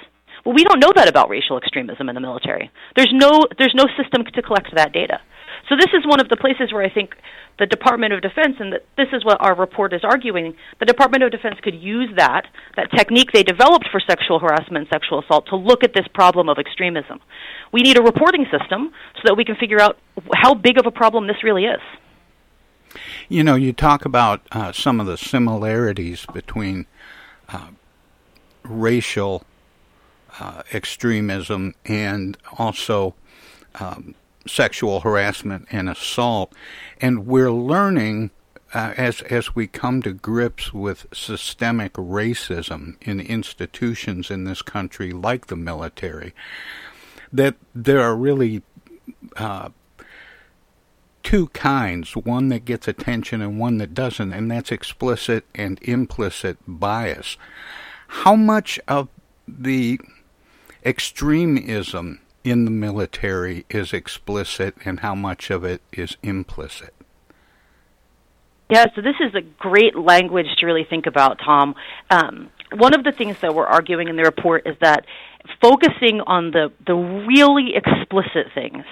Well, 0.44 0.54
we 0.54 0.64
don't 0.64 0.80
know 0.80 0.92
that 0.94 1.08
about 1.08 1.28
racial 1.28 1.58
extremism 1.58 2.08
in 2.08 2.14
the 2.14 2.20
military. 2.20 2.70
There's 2.96 3.12
no 3.12 3.44
there's 3.58 3.74
no 3.74 3.86
system 4.00 4.24
to 4.24 4.42
collect 4.42 4.74
that 4.74 4.92
data. 4.92 5.20
So 5.68 5.76
this 5.76 5.92
is 5.92 6.06
one 6.06 6.20
of 6.20 6.28
the 6.28 6.36
places 6.36 6.72
where 6.72 6.82
I 6.82 6.88
think 6.88 7.14
the 7.58 7.66
Department 7.66 8.12
of 8.12 8.22
Defense, 8.22 8.56
and 8.58 8.72
this 8.96 9.08
is 9.12 9.24
what 9.24 9.36
our 9.40 9.54
report 9.54 9.92
is 9.92 10.00
arguing, 10.02 10.54
the 10.80 10.86
Department 10.86 11.24
of 11.24 11.30
Defense 11.30 11.56
could 11.62 11.74
use 11.74 12.08
that, 12.16 12.46
that 12.76 12.90
technique 12.96 13.32
they 13.32 13.42
developed 13.42 13.86
for 13.90 14.00
sexual 14.00 14.38
harassment 14.38 14.78
and 14.78 14.88
sexual 14.90 15.20
assault 15.20 15.46
to 15.48 15.56
look 15.56 15.84
at 15.84 15.92
this 15.94 16.06
problem 16.14 16.48
of 16.48 16.58
extremism. 16.58 17.20
We 17.72 17.82
need 17.82 17.98
a 17.98 18.02
reporting 18.02 18.46
system 18.50 18.92
so 19.16 19.22
that 19.24 19.36
we 19.36 19.44
can 19.44 19.56
figure 19.56 19.80
out 19.80 19.98
how 20.34 20.54
big 20.54 20.78
of 20.78 20.86
a 20.86 20.90
problem 20.90 21.26
this 21.26 21.42
really 21.42 21.64
is. 21.64 21.80
You 23.28 23.44
know, 23.44 23.56
you 23.56 23.72
talk 23.74 24.06
about 24.06 24.40
uh, 24.52 24.72
some 24.72 25.00
of 25.00 25.06
the 25.06 25.18
similarities 25.18 26.24
between 26.32 26.86
uh, 27.50 27.68
racial 28.62 29.44
uh, 30.40 30.62
extremism 30.72 31.74
and 31.84 32.36
also 32.58 33.14
um, 33.76 34.14
sexual 34.46 35.00
harassment 35.00 35.66
and 35.70 35.88
assault. 35.88 36.52
And 37.00 37.26
we're 37.26 37.52
learning 37.52 38.30
uh, 38.74 38.92
as 38.96 39.22
as 39.22 39.54
we 39.54 39.66
come 39.66 40.02
to 40.02 40.12
grips 40.12 40.74
with 40.74 41.06
systemic 41.12 41.94
racism 41.94 42.96
in 43.00 43.20
institutions 43.20 44.30
in 44.30 44.44
this 44.44 44.62
country, 44.62 45.10
like 45.12 45.46
the 45.46 45.56
military, 45.56 46.34
that 47.32 47.54
there 47.74 48.00
are 48.00 48.14
really 48.14 48.62
uh, 49.36 49.70
two 51.22 51.48
kinds: 51.48 52.14
one 52.14 52.48
that 52.48 52.66
gets 52.66 52.86
attention 52.86 53.40
and 53.40 53.58
one 53.58 53.78
that 53.78 53.94
doesn't, 53.94 54.34
and 54.34 54.50
that's 54.50 54.70
explicit 54.70 55.46
and 55.54 55.78
implicit 55.82 56.58
bias. 56.66 57.38
How 58.08 58.36
much 58.36 58.78
of 58.86 59.08
the 59.46 59.98
extremism 60.88 62.20
in 62.44 62.64
the 62.64 62.70
military 62.70 63.66
is 63.68 63.92
explicit 63.92 64.74
and 64.86 65.00
how 65.00 65.14
much 65.14 65.50
of 65.50 65.62
it 65.62 65.82
is 65.92 66.16
implicit? 66.22 66.94
Yeah, 68.70 68.86
so 68.94 69.02
this 69.02 69.16
is 69.20 69.34
a 69.34 69.42
great 69.58 69.96
language 69.96 70.46
to 70.58 70.66
really 70.66 70.86
think 70.88 71.06
about, 71.06 71.38
Tom. 71.44 71.74
Um, 72.10 72.50
one 72.74 72.94
of 72.94 73.04
the 73.04 73.12
things 73.12 73.36
that 73.42 73.54
we're 73.54 73.66
arguing 73.66 74.08
in 74.08 74.16
the 74.16 74.22
report 74.22 74.66
is 74.66 74.76
that 74.80 75.04
focusing 75.62 76.20
on 76.26 76.50
the 76.50 76.70
the 76.86 76.94
really 76.94 77.72
explicit 77.74 78.52
things 78.54 78.84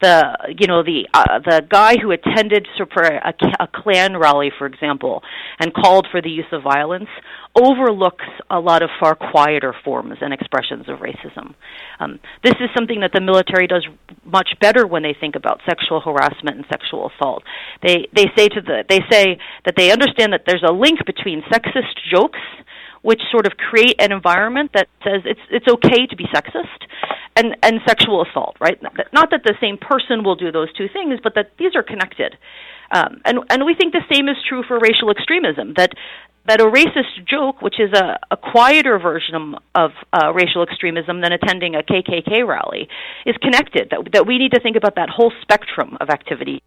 the 0.00 0.54
you 0.56 0.66
know 0.66 0.82
the 0.82 1.06
uh, 1.12 1.38
the 1.40 1.60
guy 1.68 1.96
who 2.00 2.10
attended 2.12 2.66
for 2.94 3.02
a, 3.02 3.34
a 3.60 3.66
Klan 3.66 4.16
rally 4.16 4.50
for 4.56 4.66
example 4.66 5.22
and 5.58 5.74
called 5.74 6.06
for 6.10 6.22
the 6.22 6.30
use 6.30 6.46
of 6.52 6.62
violence 6.62 7.08
overlooks 7.54 8.24
a 8.50 8.60
lot 8.60 8.82
of 8.82 8.90
far 9.00 9.14
quieter 9.14 9.74
forms 9.84 10.18
and 10.20 10.32
expressions 10.32 10.88
of 10.88 10.98
racism 10.98 11.54
um, 12.00 12.18
this 12.44 12.54
is 12.60 12.68
something 12.74 13.00
that 13.00 13.12
the 13.12 13.20
military 13.20 13.66
does 13.66 13.86
much 14.24 14.50
better 14.60 14.86
when 14.86 15.02
they 15.02 15.16
think 15.18 15.34
about 15.34 15.60
sexual 15.68 16.00
harassment 16.00 16.56
and 16.56 16.64
sexual 16.70 17.10
assault 17.10 17.42
they 17.82 18.06
they 18.14 18.26
say 18.36 18.48
to 18.48 18.60
the 18.60 18.84
they 18.88 19.00
say 19.10 19.38
that 19.64 19.74
they 19.76 19.90
understand 19.90 20.32
that 20.32 20.42
there's 20.46 20.64
a 20.66 20.72
link 20.72 20.98
between 21.06 21.42
sexist 21.42 21.96
jokes 22.10 22.40
which 23.02 23.20
sort 23.30 23.46
of 23.46 23.52
create 23.56 23.94
an 24.00 24.12
environment 24.12 24.70
that 24.74 24.88
says 25.04 25.22
it's 25.24 25.40
it's 25.50 25.68
okay 25.68 26.06
to 26.06 26.16
be 26.16 26.24
sexist 26.24 26.86
and 27.36 27.56
and 27.62 27.80
sexual 27.86 28.22
assault, 28.22 28.56
right? 28.60 28.80
Not 28.82 29.30
that 29.30 29.42
the 29.44 29.54
same 29.60 29.78
person 29.78 30.24
will 30.24 30.36
do 30.36 30.50
those 30.50 30.72
two 30.72 30.88
things, 30.92 31.20
but 31.22 31.34
that 31.34 31.52
these 31.58 31.74
are 31.74 31.82
connected. 31.82 32.36
Um, 32.90 33.20
and 33.24 33.38
and 33.50 33.64
we 33.64 33.74
think 33.74 33.92
the 33.92 34.04
same 34.12 34.28
is 34.28 34.36
true 34.48 34.62
for 34.66 34.78
racial 34.78 35.10
extremism. 35.10 35.74
That 35.76 35.92
that 36.48 36.60
a 36.60 36.64
racist 36.64 37.26
joke, 37.26 37.62
which 37.62 37.78
is 37.78 37.92
a, 37.92 38.18
a 38.30 38.36
quieter 38.36 38.98
version 38.98 39.54
of 39.74 39.90
uh, 40.12 40.32
racial 40.32 40.62
extremism 40.62 41.20
than 41.20 41.32
attending 41.32 41.74
a 41.74 41.82
KKK 41.82 42.46
rally, 42.46 42.88
is 43.24 43.36
connected. 43.40 43.90
That 43.90 44.08
that 44.12 44.26
we 44.26 44.38
need 44.38 44.52
to 44.52 44.60
think 44.60 44.76
about 44.76 44.96
that 44.96 45.08
whole 45.08 45.32
spectrum 45.42 45.96
of 46.00 46.10
activity. 46.10 46.62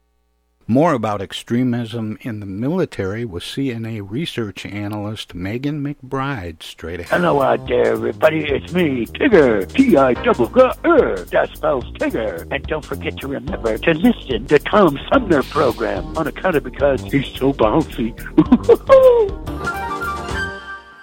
More 0.67 0.93
about 0.93 1.21
extremism 1.21 2.17
in 2.21 2.39
the 2.39 2.45
military 2.45 3.25
with 3.25 3.43
CNA 3.43 4.09
research 4.09 4.65
analyst 4.65 5.33
Megan 5.33 5.83
McBride 5.83 6.63
straight 6.63 6.99
ahead. 7.01 7.19
Hello 7.19 7.41
out 7.41 7.67
there, 7.67 7.93
everybody. 7.93 8.45
It's 8.45 8.71
me, 8.73 9.05
Tigger. 9.07 9.67
T-I-double-G-R. 9.73 11.15
That 11.25 11.49
spells 11.53 11.85
Tigger. 11.93 12.47
And 12.51 12.65
don't 12.67 12.85
forget 12.85 13.17
to 13.17 13.27
remember 13.27 13.77
to 13.77 13.93
listen 13.95 14.45
to 14.47 14.59
Tom 14.59 14.97
Sumner 15.11 15.43
program 15.43 16.17
on 16.17 16.27
account 16.27 16.55
of 16.55 16.63
because 16.63 17.01
he's 17.01 17.27
so 17.27 17.53
bouncy. 17.53 18.11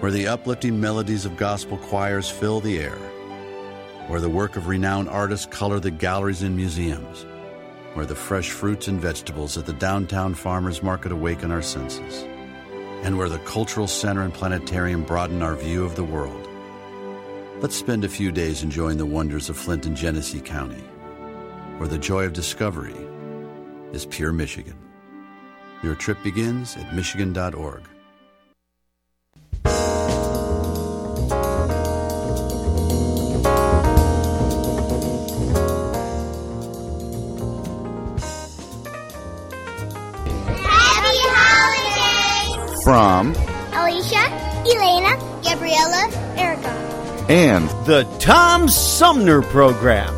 Where 0.00 0.12
the 0.12 0.26
uplifting 0.26 0.80
melodies 0.80 1.24
of 1.26 1.36
gospel 1.36 1.78
choirs 1.78 2.28
fill 2.28 2.60
the 2.60 2.78
air, 2.78 2.98
where 4.08 4.20
the 4.20 4.28
work 4.28 4.56
of 4.56 4.66
renowned 4.66 5.08
artists 5.08 5.46
color 5.46 5.78
the 5.78 5.90
galleries 5.90 6.42
and 6.42 6.56
museums 6.56 7.26
where 7.94 8.06
the 8.06 8.14
fresh 8.14 8.50
fruits 8.50 8.88
and 8.88 9.00
vegetables 9.00 9.58
at 9.58 9.66
the 9.66 9.72
downtown 9.72 10.34
farmers 10.34 10.82
market 10.82 11.12
awaken 11.12 11.50
our 11.50 11.62
senses. 11.62 12.26
and 13.02 13.16
where 13.16 13.30
the 13.30 13.38
cultural 13.38 13.86
center 13.86 14.20
and 14.20 14.34
planetarium 14.34 15.02
broaden 15.02 15.42
our 15.42 15.56
view 15.56 15.86
of 15.86 15.96
the 15.96 16.04
world. 16.04 16.46
Let's 17.62 17.74
spend 17.74 18.04
a 18.04 18.10
few 18.10 18.30
days 18.30 18.62
enjoying 18.62 18.98
the 18.98 19.06
wonders 19.06 19.48
of 19.48 19.56
Flint 19.56 19.86
and 19.86 19.96
Genesee 19.96 20.42
County, 20.42 20.84
where 21.78 21.88
the 21.88 21.96
joy 21.96 22.24
of 22.24 22.34
discovery 22.34 22.94
is 23.94 24.04
pure 24.04 24.34
Michigan. 24.34 24.76
Your 25.82 25.94
trip 25.94 26.22
begins 26.22 26.76
at 26.76 26.94
Michigan.org. 26.94 27.88
From 42.90 43.36
Alicia, 43.72 44.18
Elena, 44.66 45.16
Gabriella, 45.44 46.10
Erica. 46.36 46.70
and 47.28 47.68
the 47.86 48.02
Tom 48.18 48.66
Sumner 48.66 49.42
Program. 49.42 50.12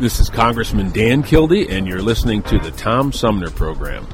This 0.00 0.18
is 0.18 0.28
Congressman 0.28 0.90
Dan 0.90 1.22
Kildee, 1.22 1.68
and 1.68 1.86
you're 1.86 2.02
listening 2.02 2.42
to 2.42 2.58
the 2.58 2.72
Tom 2.72 3.12
Sumner 3.12 3.50
Program. 3.50 4.04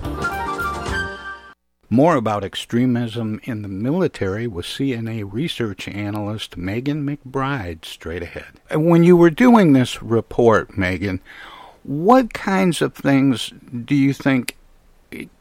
More 1.93 2.15
about 2.15 2.45
extremism 2.45 3.41
in 3.43 3.63
the 3.63 3.69
military 3.69 4.47
with 4.47 4.65
CNA 4.65 5.29
research 5.31 5.89
analyst 5.89 6.57
Megan 6.57 7.05
McBride 7.05 7.85
straight 7.85 8.23
ahead. 8.23 8.61
When 8.73 9.03
you 9.03 9.17
were 9.17 9.29
doing 9.29 9.73
this 9.73 10.01
report, 10.01 10.79
Megan, 10.79 11.21
what 11.83 12.33
kinds 12.33 12.81
of 12.81 12.95
things 12.95 13.53
do 13.85 13.97
you 13.97 14.13
think 14.13 14.57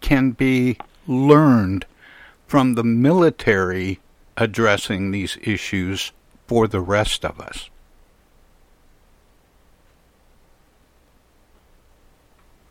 can 0.02 0.32
be 0.32 0.78
learned 1.06 1.86
from 2.48 2.74
the 2.74 2.84
military 2.84 4.00
addressing 4.36 5.12
these 5.12 5.38
issues 5.44 6.14
for 6.48 6.68
the 6.68 6.82
rest 6.82 7.24
of 7.24 7.40
us? 7.40 7.70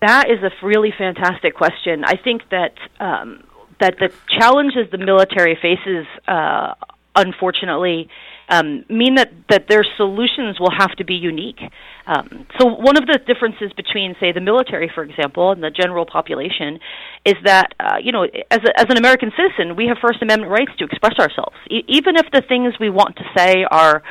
That 0.01 0.31
is 0.31 0.43
a 0.43 0.51
really 0.67 0.93
fantastic 0.97 1.55
question. 1.55 2.05
I 2.05 2.17
think 2.17 2.43
that 2.51 2.75
um, 3.01 3.45
that 3.81 3.97
the 3.99 4.13
challenges 4.39 4.91
the 4.91 4.99
military 4.99 5.57
faces, 5.61 6.07
uh, 6.27 6.75
unfortunately, 7.15 8.09
um, 8.49 8.85
mean 8.89 9.17
that 9.17 9.31
that 9.51 9.69
their 9.69 9.85
solutions 9.97 10.59
will 10.59 10.71
have 10.71 10.93
to 10.97 11.05
be 11.05 11.15
unique. 11.15 11.61
Um, 12.07 12.47
so 12.59 12.67
one 12.67 12.97
of 12.97 13.07
the 13.07 13.19
differences 13.27 13.71
between, 13.77 14.17
say, 14.19 14.33
the 14.33 14.41
military, 14.41 14.91
for 14.95 15.03
example, 15.05 15.53
and 15.53 15.63
the 15.63 15.71
general 15.71 16.07
population, 16.07 16.81
is 17.25 17.35
that 17.45 17.75
uh, 17.79 17.97
you 18.03 18.13
know, 18.13 18.25
as 18.25 18.61
a, 18.65 18.81
as 18.81 18.87
an 18.89 18.97
American 18.97 19.33
citizen, 19.37 19.77
we 19.77 19.87
have 19.87 19.99
First 20.01 20.23
Amendment 20.23 20.51
rights 20.51 20.73
to 20.79 20.85
express 20.85 21.19
ourselves, 21.19 21.57
e- 21.71 21.85
even 21.89 22.17
if 22.17 22.27
the 22.33 22.41
things 22.41 22.75
we 22.81 22.89
want 22.89 23.17
to 23.17 23.25
say 23.37 23.65
are 23.71 24.03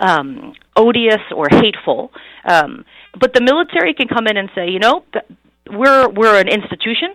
um, 0.00 0.54
odious 0.76 1.22
or 1.34 1.46
hateful. 1.48 2.10
Um, 2.44 2.84
but 3.18 3.32
the 3.32 3.40
military 3.40 3.94
can 3.94 4.08
come 4.08 4.26
in 4.26 4.36
and 4.36 4.50
say, 4.54 4.68
you 4.70 4.80
know, 4.80 5.04
th- 5.12 5.24
we're 5.70 6.08
we're 6.08 6.38
an 6.40 6.48
institution. 6.48 7.14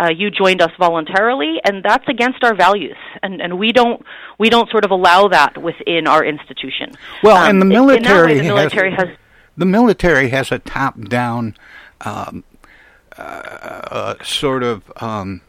Uh, 0.00 0.08
you 0.08 0.30
joined 0.30 0.62
us 0.62 0.70
voluntarily, 0.78 1.60
and 1.64 1.82
that's 1.82 2.08
against 2.08 2.42
our 2.42 2.54
values, 2.54 2.96
and 3.22 3.42
and 3.42 3.58
we 3.58 3.70
don't 3.72 4.02
we 4.38 4.48
don't 4.48 4.70
sort 4.70 4.84
of 4.84 4.90
allow 4.90 5.28
that 5.28 5.58
within 5.58 6.06
our 6.06 6.24
institution. 6.24 6.92
Well, 7.22 7.36
Um, 7.36 7.50
and 7.50 7.60
the 7.60 7.66
in- 7.66 7.72
in 7.72 7.76
that 7.78 7.86
military, 7.86 8.32
way, 8.34 8.38
the 8.38 8.44
military 8.54 8.90
has, 8.92 9.08
has 9.08 9.16
the 9.58 9.66
military 9.66 10.28
has 10.30 10.50
a 10.52 10.58
top-down 10.58 11.54
um, 12.00 12.44
uh, 13.18 14.14
sort 14.22 14.62
of 14.62 14.90
um, 15.02 15.42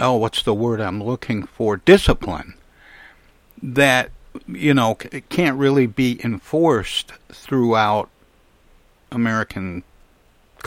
oh, 0.00 0.16
what's 0.16 0.42
the 0.42 0.54
word 0.54 0.80
I'm 0.80 1.02
looking 1.02 1.44
for? 1.44 1.76
Discipline 1.76 2.54
that 3.62 4.10
you 4.46 4.72
know 4.72 4.96
c- 5.02 5.22
can't 5.28 5.58
really 5.58 5.86
be 5.86 6.18
enforced 6.24 7.12
throughout 7.30 8.08
American 9.12 9.82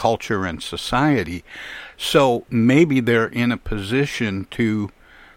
culture 0.01 0.45
and 0.47 0.63
society. 0.63 1.43
So 1.95 2.45
maybe 2.49 3.01
they're 3.01 3.27
in 3.27 3.51
a 3.51 3.57
position 3.57 4.47
to 4.49 4.89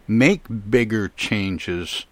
make 0.08 0.70
bigger 0.70 1.08
changes 1.08 2.06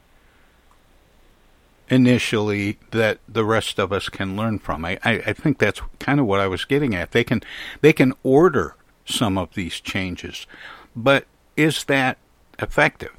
initially 1.88 2.78
that 2.90 3.20
the 3.26 3.44
rest 3.44 3.78
of 3.78 3.90
us 3.90 4.10
can 4.10 4.36
learn 4.36 4.58
from. 4.58 4.84
I, 4.84 4.98
I, 5.02 5.12
I 5.28 5.32
think 5.32 5.56
that's 5.56 5.80
kind 5.98 6.20
of 6.20 6.26
what 6.26 6.40
I 6.40 6.46
was 6.46 6.66
getting 6.66 6.94
at. 6.94 7.12
They 7.12 7.24
can 7.24 7.40
they 7.80 7.94
can 7.94 8.12
order 8.22 8.76
some 9.06 9.38
of 9.38 9.54
these 9.54 9.80
changes, 9.80 10.46
but 10.94 11.24
is 11.56 11.84
that 11.84 12.18
effective? 12.58 13.12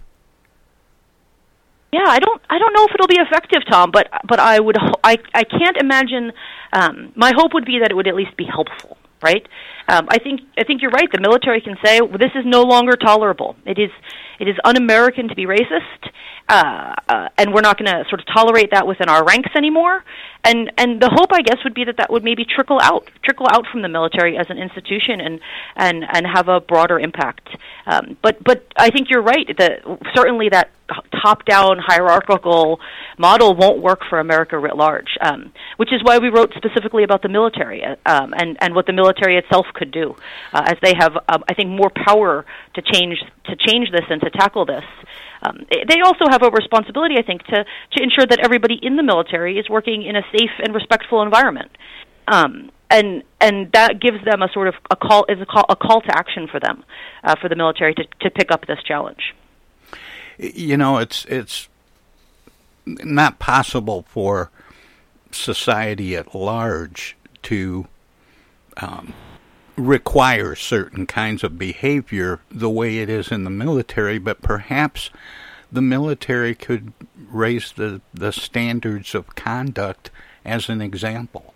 Yeah, 1.91 2.05
I 2.07 2.19
don't 2.19 2.41
I 2.51 2.59
don't 2.59 2.73
know 2.73 2.85
if 2.85 2.91
it'll 2.93 3.07
be 3.07 3.19
effective, 3.19 3.63
Tom, 3.67 3.89
but 3.89 4.09
but 4.27 4.39
I 4.39 4.59
would 4.59 4.77
I 5.03 5.17
I 5.33 5.43
can't 5.43 5.77
imagine. 5.77 6.33
Um, 6.71 7.11
my 7.15 7.31
hope 7.35 7.53
would 7.53 7.65
be 7.65 7.79
that 7.81 7.91
it 7.91 7.95
would 7.95 8.07
at 8.07 8.15
least 8.15 8.35
be 8.35 8.45
helpful, 8.45 8.97
right? 9.23 9.45
Um, 9.87 10.07
I 10.09 10.19
think 10.19 10.41
I 10.57 10.63
think 10.63 10.81
you're 10.81 10.91
right. 10.91 11.09
The 11.11 11.21
military 11.21 11.61
can 11.61 11.75
say 11.83 12.01
well, 12.01 12.17
this 12.17 12.31
is 12.35 12.45
no 12.45 12.63
longer 12.63 12.95
tolerable. 12.95 13.55
It 13.65 13.79
is 13.79 13.91
it 14.39 14.47
is 14.47 14.55
un-American 14.63 15.29
to 15.29 15.35
be 15.35 15.45
racist, 15.45 16.09
uh, 16.49 16.95
uh, 17.07 17.29
and 17.37 17.53
we're 17.53 17.61
not 17.61 17.77
going 17.77 17.89
to 17.89 18.03
sort 18.09 18.19
of 18.19 18.27
tolerate 18.33 18.71
that 18.71 18.85
within 18.87 19.07
our 19.09 19.23
ranks 19.23 19.51
anymore. 19.55 20.03
And 20.43 20.71
and 20.77 21.01
the 21.01 21.09
hope, 21.09 21.31
I 21.31 21.41
guess, 21.41 21.57
would 21.63 21.73
be 21.73 21.85
that 21.85 21.97
that 21.97 22.11
would 22.11 22.23
maybe 22.23 22.45
trickle 22.45 22.79
out, 22.81 23.09
trickle 23.23 23.47
out 23.49 23.65
from 23.71 23.81
the 23.81 23.89
military 23.89 24.37
as 24.37 24.47
an 24.49 24.57
institution, 24.57 25.21
and 25.21 25.39
and 25.75 26.03
and 26.11 26.25
have 26.27 26.49
a 26.49 26.59
broader 26.59 26.99
impact. 26.99 27.47
Um, 27.85 28.17
but 28.21 28.43
but 28.43 28.65
I 28.77 28.89
think 28.89 29.09
you're 29.09 29.21
right. 29.21 29.47
That 29.57 29.83
certainly 30.15 30.49
that 30.49 30.71
top-down 31.21 31.77
hierarchical 31.79 32.79
model 33.17 33.55
won't 33.55 33.81
work 33.81 34.01
for 34.09 34.19
America 34.19 34.57
writ 34.57 34.75
large. 34.75 35.17
Um, 35.21 35.53
which 35.77 35.93
is 35.93 36.01
why 36.03 36.17
we 36.17 36.29
wrote 36.29 36.53
specifically 36.55 37.03
about 37.03 37.21
the 37.21 37.29
military 37.29 37.83
um, 37.83 38.33
and 38.35 38.57
and 38.61 38.75
what 38.75 38.85
the 38.85 38.93
military 38.93 39.37
itself 39.37 39.65
could 39.73 39.91
do, 39.91 40.15
uh, 40.53 40.63
as 40.65 40.75
they 40.81 40.93
have, 40.97 41.15
um, 41.29 41.43
I 41.49 41.53
think, 41.53 41.69
more 41.69 41.91
power 42.05 42.45
to 42.75 42.81
change 42.81 43.17
to 43.45 43.55
change 43.55 43.91
this 43.91 44.05
and 44.09 44.21
to 44.21 44.29
tackle 44.29 44.65
this. 44.65 44.83
Um, 45.45 45.65
they 45.69 45.99
also 46.01 46.25
have 46.29 46.41
a 46.43 46.49
responsibility, 46.49 47.15
I 47.17 47.23
think, 47.23 47.43
to 47.43 47.65
to 47.65 48.03
ensure 48.03 48.25
that 48.25 48.39
everybody 48.43 48.79
in 48.81 48.95
the 48.95 49.03
military 49.03 49.57
is 49.57 49.69
working 49.69 50.03
in 50.03 50.15
a 50.15 50.21
safe 50.31 50.51
and 50.63 50.73
respectful 50.73 51.21
environment. 51.21 51.71
Um, 52.27 52.71
and 52.89 53.23
and 53.41 53.71
that 53.73 53.99
gives 53.99 54.23
them 54.23 54.41
a 54.41 54.47
sort 54.53 54.67
of 54.67 54.75
a 54.91 54.95
call 54.95 55.25
is 55.27 55.39
a 55.41 55.45
call 55.45 55.65
a 55.69 55.75
call 55.75 56.01
to 56.01 56.17
action 56.17 56.47
for 56.49 56.59
them, 56.59 56.83
uh, 57.23 57.35
for 57.41 57.49
the 57.49 57.55
military 57.55 57.93
to 57.95 58.03
to 58.21 58.29
pick 58.29 58.51
up 58.51 58.65
this 58.67 58.79
challenge. 58.85 59.33
You 60.37 60.77
know, 60.77 60.97
it's 60.97 61.25
it's 61.25 61.67
not 62.85 63.39
possible 63.39 64.05
for 64.09 64.49
society 65.31 66.15
at 66.15 66.35
large 66.35 67.15
to 67.43 67.87
um, 68.77 69.13
require 69.75 70.55
certain 70.55 71.05
kinds 71.05 71.43
of 71.43 71.57
behavior 71.57 72.39
the 72.51 72.69
way 72.69 72.99
it 72.99 73.09
is 73.09 73.31
in 73.31 73.43
the 73.43 73.49
military, 73.49 74.19
but 74.19 74.41
perhaps 74.41 75.09
the 75.71 75.81
military 75.81 76.53
could 76.53 76.93
raise 77.31 77.71
the, 77.73 78.01
the 78.13 78.31
standards 78.31 79.15
of 79.15 79.35
conduct 79.35 80.11
as 80.45 80.69
an 80.69 80.81
example. 80.81 81.52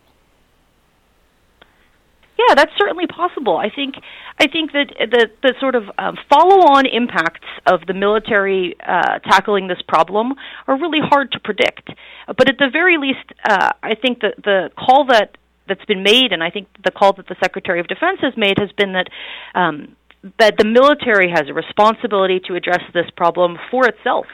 Yeah, 2.37 2.53
that's 2.53 2.71
certainly 2.77 3.07
possible. 3.07 3.57
I 3.57 3.69
think 3.69 3.95
I 4.39 4.47
think 4.47 4.71
that 4.73 4.93
the 4.99 5.27
the 5.41 5.53
sort 5.59 5.75
of 5.75 5.85
um, 5.97 6.17
follow-on 6.29 6.85
impacts 6.85 7.47
of 7.65 7.85
the 7.87 7.93
military 7.93 8.75
uh, 8.85 9.19
tackling 9.19 9.67
this 9.67 9.81
problem 9.87 10.33
are 10.67 10.77
really 10.79 11.01
hard 11.01 11.31
to 11.31 11.39
predict. 11.39 11.89
But 12.27 12.47
at 12.47 12.57
the 12.59 12.69
very 12.71 12.97
least, 12.97 13.25
uh, 13.43 13.71
I 13.81 13.95
think 13.95 14.21
that 14.21 14.35
the 14.43 14.69
call 14.77 15.05
that 15.05 15.37
that's 15.67 15.83
been 15.85 16.03
made, 16.03 16.31
and 16.31 16.43
I 16.43 16.51
think 16.51 16.67
the 16.83 16.91
call 16.91 17.13
that 17.13 17.27
the 17.27 17.35
Secretary 17.41 17.79
of 17.79 17.87
Defense 17.87 18.19
has 18.21 18.33
made, 18.37 18.59
has 18.59 18.71
been 18.71 18.93
that 18.93 19.07
um, 19.55 19.95
that 20.39 20.57
the 20.57 20.65
military 20.65 21.29
has 21.29 21.49
a 21.49 21.53
responsibility 21.53 22.39
to 22.47 22.55
address 22.55 22.81
this 22.93 23.09
problem 23.15 23.57
for 23.71 23.87
itself. 23.87 24.27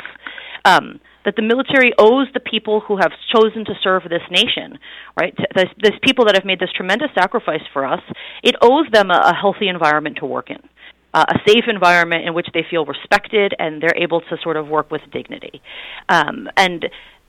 Um, 0.66 1.00
that 1.26 1.36
the 1.36 1.42
military 1.42 1.94
owes 1.98 2.28
the 2.34 2.40
people 2.40 2.82
who 2.82 2.98
have 2.98 3.12
chosen 3.34 3.66
to 3.66 3.74
serve 3.84 4.04
this 4.04 4.24
nation, 4.30 4.78
right? 5.20 5.36
This 5.56 5.94
people 6.02 6.26
that 6.26 6.36
have 6.36 6.46
made 6.46 6.60
this 6.60 6.72
tremendous 6.76 7.10
sacrifice 7.16 7.64
for 7.72 7.86
us. 7.86 8.02
It 8.44 8.56
owes 8.62 8.86
them 8.92 9.12
a, 9.12 9.32
a 9.32 9.34
healthy 9.34 9.68
environment 9.68 10.18
to 10.20 10.26
work 10.26 10.50
in, 10.50 10.60
uh, 11.14 11.26
a 11.28 11.36
safe 11.48 11.66
environment 11.68 12.26
in 12.26 12.34
which 12.34 12.48
they 12.54 12.66
feel 12.70 12.86
respected 12.86 13.54
and 13.58 13.82
they're 13.82 13.98
able 13.98 14.22
to 14.22 14.38
sort 14.44 14.58
of 14.58 14.68
work 14.68 14.92
with 14.92 15.02
dignity. 15.12 15.62
Um, 16.10 16.50
and 16.58 16.86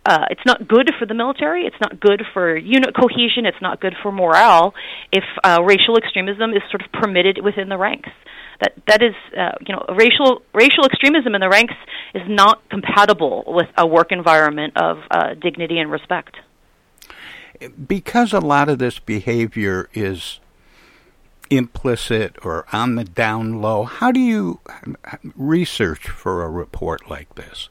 uh, 0.06 0.26
it's 0.30 0.44
not 0.44 0.68
good 0.68 0.90
for 0.98 1.06
the 1.06 1.14
military. 1.14 1.64
It's 1.64 1.76
not 1.80 1.98
good 1.98 2.22
for 2.34 2.56
unit 2.56 2.94
cohesion. 2.94 3.46
It's 3.46 3.62
not 3.62 3.80
good 3.80 3.94
for 4.02 4.12
morale 4.12 4.74
if 5.12 5.24
uh, 5.42 5.62
racial 5.62 5.96
extremism 5.96 6.50
is 6.50 6.62
sort 6.70 6.82
of 6.82 6.92
permitted 6.92 7.38
within 7.42 7.68
the 7.68 7.78
ranks. 7.78 8.10
That 8.60 8.74
that 8.86 9.02
is, 9.02 9.14
uh, 9.36 9.52
you 9.66 9.74
know, 9.74 9.84
racial 9.94 10.42
racial 10.52 10.84
extremism 10.84 11.34
in 11.34 11.40
the 11.40 11.48
ranks 11.48 11.74
is 12.14 12.22
not 12.28 12.68
compatible 12.68 13.44
with 13.46 13.66
a 13.76 13.86
work 13.86 14.12
environment 14.12 14.74
of 14.76 14.98
uh, 15.10 15.34
dignity 15.34 15.78
and 15.78 15.90
respect. 15.90 16.36
because 17.86 18.32
a 18.32 18.40
lot 18.40 18.68
of 18.68 18.78
this 18.78 18.98
behavior 18.98 19.88
is 19.94 20.40
implicit 21.50 22.36
or 22.44 22.66
on 22.72 22.94
the 22.94 23.04
down 23.04 23.60
low, 23.60 23.84
how 23.84 24.10
do 24.10 24.20
you 24.20 24.60
research 25.36 26.08
for 26.08 26.42
a 26.42 26.48
report 26.48 27.08
like 27.08 27.34
this? 27.34 27.68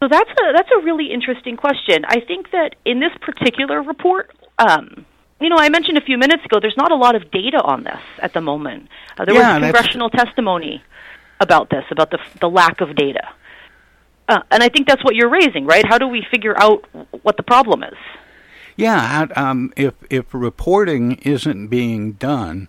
So 0.00 0.08
that's 0.10 0.30
a 0.30 0.52
that's 0.54 0.68
a 0.78 0.84
really 0.84 1.10
interesting 1.10 1.56
question. 1.56 2.04
I 2.06 2.20
think 2.20 2.50
that 2.52 2.76
in 2.84 3.00
this 3.00 3.12
particular 3.22 3.82
report, 3.82 4.30
um, 4.58 5.06
you 5.40 5.48
know, 5.48 5.56
I 5.58 5.68
mentioned 5.68 5.98
a 5.98 6.02
few 6.02 6.18
minutes 6.18 6.44
ago, 6.44 6.58
there's 6.60 6.76
not 6.76 6.92
a 6.92 6.96
lot 6.96 7.14
of 7.14 7.30
data 7.30 7.60
on 7.62 7.84
this 7.84 8.00
at 8.18 8.32
the 8.32 8.40
moment. 8.40 8.88
Uh, 9.18 9.24
there 9.24 9.34
Yeah, 9.34 9.34
was 9.34 9.48
congressional 9.58 10.10
testimony 10.10 10.82
about 11.40 11.70
this, 11.70 11.84
about 11.90 12.10
the 12.10 12.18
the 12.40 12.48
lack 12.48 12.80
of 12.80 12.94
data, 12.96 13.28
uh, 14.28 14.40
and 14.50 14.62
I 14.62 14.68
think 14.68 14.88
that's 14.88 15.04
what 15.04 15.14
you're 15.14 15.28
raising, 15.30 15.66
right? 15.66 15.84
How 15.86 15.98
do 15.98 16.08
we 16.08 16.24
figure 16.30 16.54
out 16.58 16.84
what 17.22 17.36
the 17.36 17.42
problem 17.42 17.82
is? 17.82 17.96
Yeah, 18.76 19.26
um, 19.36 19.72
if 19.76 19.94
if 20.10 20.34
reporting 20.34 21.12
isn't 21.22 21.68
being 21.68 22.12
done, 22.12 22.68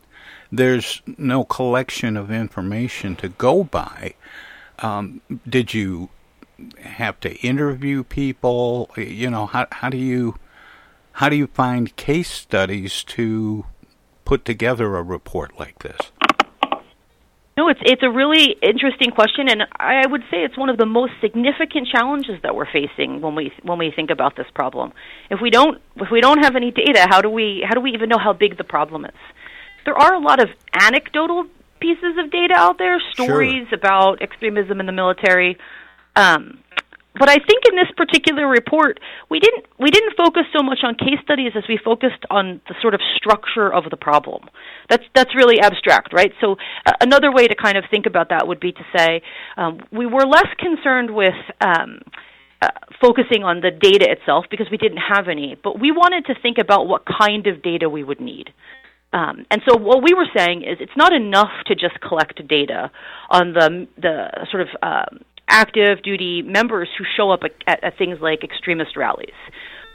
there's 0.51 1.01
no 1.17 1.43
collection 1.43 2.15
of 2.15 2.31
information 2.31 3.15
to 3.17 3.29
go 3.29 3.63
by. 3.63 4.13
Um, 4.79 5.21
did 5.47 5.73
you 5.73 6.09
have 6.81 7.19
to 7.21 7.35
interview 7.37 8.03
people? 8.03 8.89
You 8.95 9.29
know, 9.29 9.47
how 9.47 9.67
how 9.71 9.89
do 9.89 9.97
you 9.97 10.35
how 11.17 11.29
do 11.29 11.35
you 11.35 11.47
find 11.47 11.95
case 11.95 12.29
studies 12.29 13.03
to 13.03 13.65
put 14.23 14.45
together 14.45 14.95
a 14.97 15.01
report 15.01 15.57
like 15.57 15.79
this? 15.79 16.11
No, 17.57 17.69
it's 17.69 17.79
it's 17.83 18.03
a 18.03 18.09
really 18.11 18.55
interesting 18.61 19.09
question, 19.09 19.49
and 19.49 19.63
I 19.79 20.05
would 20.05 20.21
say 20.29 20.43
it's 20.43 20.55
one 20.55 20.69
of 20.69 20.77
the 20.77 20.85
most 20.85 21.13
significant 21.19 21.87
challenges 21.91 22.39
that 22.43 22.53
we're 22.53 22.71
facing 22.71 23.21
when 23.21 23.33
we 23.33 23.51
when 23.63 23.79
we 23.79 23.91
think 23.95 24.11
about 24.11 24.35
this 24.35 24.45
problem. 24.53 24.93
If 25.31 25.39
we 25.41 25.49
don't 25.49 25.81
if 25.95 26.11
we 26.11 26.21
don't 26.21 26.43
have 26.43 26.55
any 26.55 26.69
data, 26.69 27.07
how 27.09 27.21
do 27.21 27.31
we 27.31 27.65
how 27.67 27.73
do 27.73 27.81
we 27.81 27.93
even 27.93 28.09
know 28.09 28.19
how 28.19 28.33
big 28.33 28.55
the 28.57 28.63
problem 28.63 29.03
is? 29.03 29.19
There 29.85 29.97
are 29.97 30.13
a 30.13 30.19
lot 30.19 30.39
of 30.39 30.49
anecdotal 30.71 31.47
pieces 31.79 32.15
of 32.19 32.29
data 32.29 32.53
out 32.55 32.77
there, 32.77 32.99
stories 33.13 33.65
about 33.73 34.21
extremism 34.21 34.79
in 34.79 34.85
the 34.85 34.91
military. 34.91 35.57
Um, 36.15 36.59
but 37.19 37.29
I 37.29 37.35
think 37.35 37.63
in 37.69 37.75
this 37.75 37.89
particular 37.95 38.47
report, 38.47 38.99
we 39.29 39.39
didn't 39.39 39.65
we 39.79 39.91
didn't 39.91 40.15
focus 40.15 40.43
so 40.55 40.63
much 40.63 40.79
on 40.83 40.95
case 40.95 41.19
studies 41.23 41.53
as 41.55 41.63
we 41.67 41.77
focused 41.83 42.23
on 42.29 42.61
the 42.67 42.75
sort 42.81 42.93
of 42.93 43.01
structure 43.15 43.73
of 43.73 43.85
the 43.89 43.97
problem. 43.97 44.49
That's 44.89 45.03
that's 45.13 45.35
really 45.35 45.59
abstract, 45.59 46.13
right? 46.13 46.31
So 46.41 46.55
uh, 46.85 46.93
another 47.01 47.31
way 47.31 47.47
to 47.47 47.55
kind 47.55 47.77
of 47.77 47.85
think 47.89 48.05
about 48.05 48.29
that 48.29 48.47
would 48.47 48.59
be 48.59 48.71
to 48.71 48.85
say 48.95 49.21
um, 49.57 49.81
we 49.91 50.05
were 50.05 50.25
less 50.25 50.49
concerned 50.59 51.13
with. 51.13 51.35
Um, 51.61 52.01
uh, 52.59 52.69
focusing 52.99 53.43
on 53.43 53.61
the 53.61 53.69
data 53.69 54.09
itself 54.09 54.45
because 54.49 54.65
we 54.71 54.77
didn't 54.77 54.97
have 54.97 55.27
any, 55.27 55.55
but 55.63 55.79
we 55.79 55.91
wanted 55.91 56.25
to 56.25 56.33
think 56.41 56.57
about 56.57 56.87
what 56.87 57.03
kind 57.05 57.45
of 57.45 57.61
data 57.61 57.87
we 57.87 58.03
would 58.03 58.19
need. 58.19 58.49
Um, 59.13 59.45
and 59.51 59.61
so 59.67 59.77
what 59.77 60.03
we 60.03 60.15
were 60.15 60.25
saying 60.35 60.63
is 60.63 60.77
it's 60.79 60.97
not 60.97 61.13
enough 61.13 61.51
to 61.67 61.75
just 61.75 62.01
collect 62.01 62.45
data 62.47 62.91
on 63.29 63.53
the 63.53 63.87
the 63.97 64.47
sort 64.49 64.63
of 64.63 64.69
um, 64.81 65.19
active 65.47 66.01
duty 66.03 66.41
members 66.41 66.89
who 66.97 67.03
show 67.15 67.31
up 67.31 67.41
at, 67.43 67.83
at, 67.83 67.97
things 67.97 68.19
like 68.21 68.43
extremist 68.43 68.95
rallies. 68.95 69.35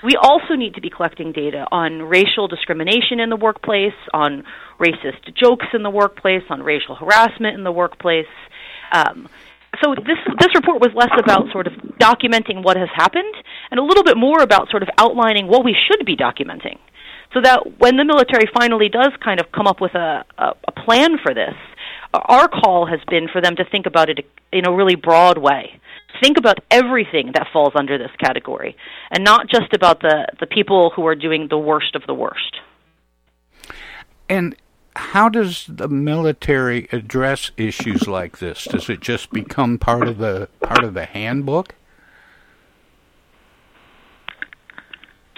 We 0.03 0.17
also 0.21 0.55
need 0.55 0.75
to 0.75 0.81
be 0.81 0.91
collecting 0.91 1.33
data 1.33 1.67
on 1.71 2.03
racial 2.03 2.49
discrimination 2.49 3.21
in 3.21 3.31
the 3.31 3.37
workplace, 3.37 3.95
on 4.13 4.45
racist 4.81 5.35
jokes 5.37 5.67
in 5.75 5.83
the 5.83 5.91
workplace, 5.91 6.43
on 6.51 6.63
racial 6.63 6.97
harassment 6.97 7.57
in 7.57 7.63
the 7.63 7.71
workplace. 7.71 8.27
Um, 8.93 9.29
so 9.83 9.95
this 9.95 10.19
this 10.39 10.55
report 10.55 10.81
was 10.81 10.91
less 10.95 11.13
about 11.19 11.51
sort 11.53 11.67
of 11.67 11.73
documenting 12.01 12.63
what 12.63 12.77
has 12.77 12.89
happened 12.95 13.35
and 13.71 13.81
a 13.81 13.83
little 13.83 14.05
bit 14.05 14.17
more 14.17 14.43
about 14.43 14.69
sort 14.71 14.83
of 14.83 14.89
outlining 14.99 15.47
what 15.47 15.65
we 15.65 15.75
should 15.75 16.05
be 16.05 16.17
documenting 16.17 16.79
so 17.33 17.41
that 17.41 17.79
when 17.79 17.97
the 17.97 18.05
military 18.05 18.45
finally 18.53 18.89
does 18.89 19.13
kind 19.25 19.41
of 19.41 19.51
come 19.53 19.67
up 19.67 19.81
with 19.81 19.95
a, 19.95 20.25
a, 20.39 20.53
a 20.69 20.73
plan 20.73 21.17
for 21.23 21.33
this, 21.33 21.55
our 22.15 22.49
call 22.49 22.87
has 22.87 23.01
been 23.09 23.29
for 23.29 23.41
them 23.41 23.57
to 23.57 23.65
think 23.65 23.87
about 23.87 24.09
it 24.09 24.27
in 24.53 24.67
a 24.67 24.73
really 24.73 24.97
broad 24.97 25.39
way. 25.39 25.81
Think 26.21 26.37
about 26.37 26.59
everything 26.71 27.33
that 27.35 27.49
falls 27.53 27.73
under 27.75 27.97
this 27.99 28.11
category, 28.19 28.77
and 29.11 29.25
not 29.25 29.49
just 29.49 29.73
about 29.73 30.01
the, 30.01 30.27
the 30.41 30.47
people 30.47 30.91
who 30.95 31.07
are 31.07 31.15
doing 31.15 31.49
the 31.49 31.59
worst 31.59 31.95
of 31.95 32.03
the 32.07 32.15
worst. 32.15 32.61
And 34.29 34.55
how 34.95 35.29
does 35.29 35.67
the 35.69 35.89
military 35.89 36.87
address 36.93 37.51
issues 37.57 38.07
like 38.07 38.39
this? 38.39 38.65
Does 38.65 38.91
it 38.91 39.01
just 39.01 39.31
become 39.31 39.79
part 39.79 40.07
of 40.07 40.19
the 40.19 40.49
part 40.61 40.85
of 40.85 40.95
the 40.95 41.07
handbook? 41.07 41.75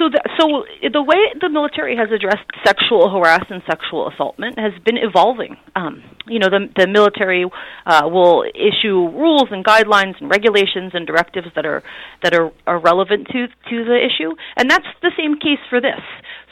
So, 0.05 0.11
the, 0.11 0.21
so 0.39 0.89
the 0.93 1.03
way 1.03 1.17
the 1.41 1.49
military 1.49 1.97
has 1.97 2.11
addressed 2.13 2.45
sexual 2.63 3.09
harassment, 3.09 3.45
and 3.55 3.63
sexual 3.65 4.11
assaultment 4.11 4.59
has 4.59 4.73
been 4.85 4.99
evolving. 4.99 5.57
Um, 5.77 6.03
you 6.27 6.39
know, 6.39 6.51
the 6.51 6.69
the 6.77 6.87
military 6.87 7.47
uh, 7.87 8.03
will 8.05 8.45
issue 8.45 9.09
rules 9.09 9.49
and 9.51 9.65
guidelines 9.65 10.21
and 10.21 10.29
regulations 10.29 10.93
and 10.93 11.07
directives 11.07 11.49
that 11.57 11.65
are 11.65 11.83
that 12.23 12.35
are, 12.35 12.51
are 12.67 12.79
relevant 12.79 13.29
to 13.29 13.47
to 13.47 13.85
the 13.85 13.97
issue, 13.97 14.35
and 14.59 14.71
that's 14.71 14.87
the 15.01 15.13
same 15.17 15.39
case 15.39 15.63
for 15.71 15.81
this. 15.81 16.01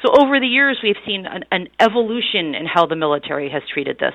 So, 0.00 0.08
over 0.18 0.40
the 0.40 0.46
years, 0.46 0.78
we've 0.82 0.96
seen 1.04 1.26
an, 1.26 1.44
an 1.50 1.68
evolution 1.78 2.54
in 2.54 2.64
how 2.64 2.86
the 2.86 2.96
military 2.96 3.50
has 3.50 3.62
treated 3.72 3.98
this, 3.98 4.14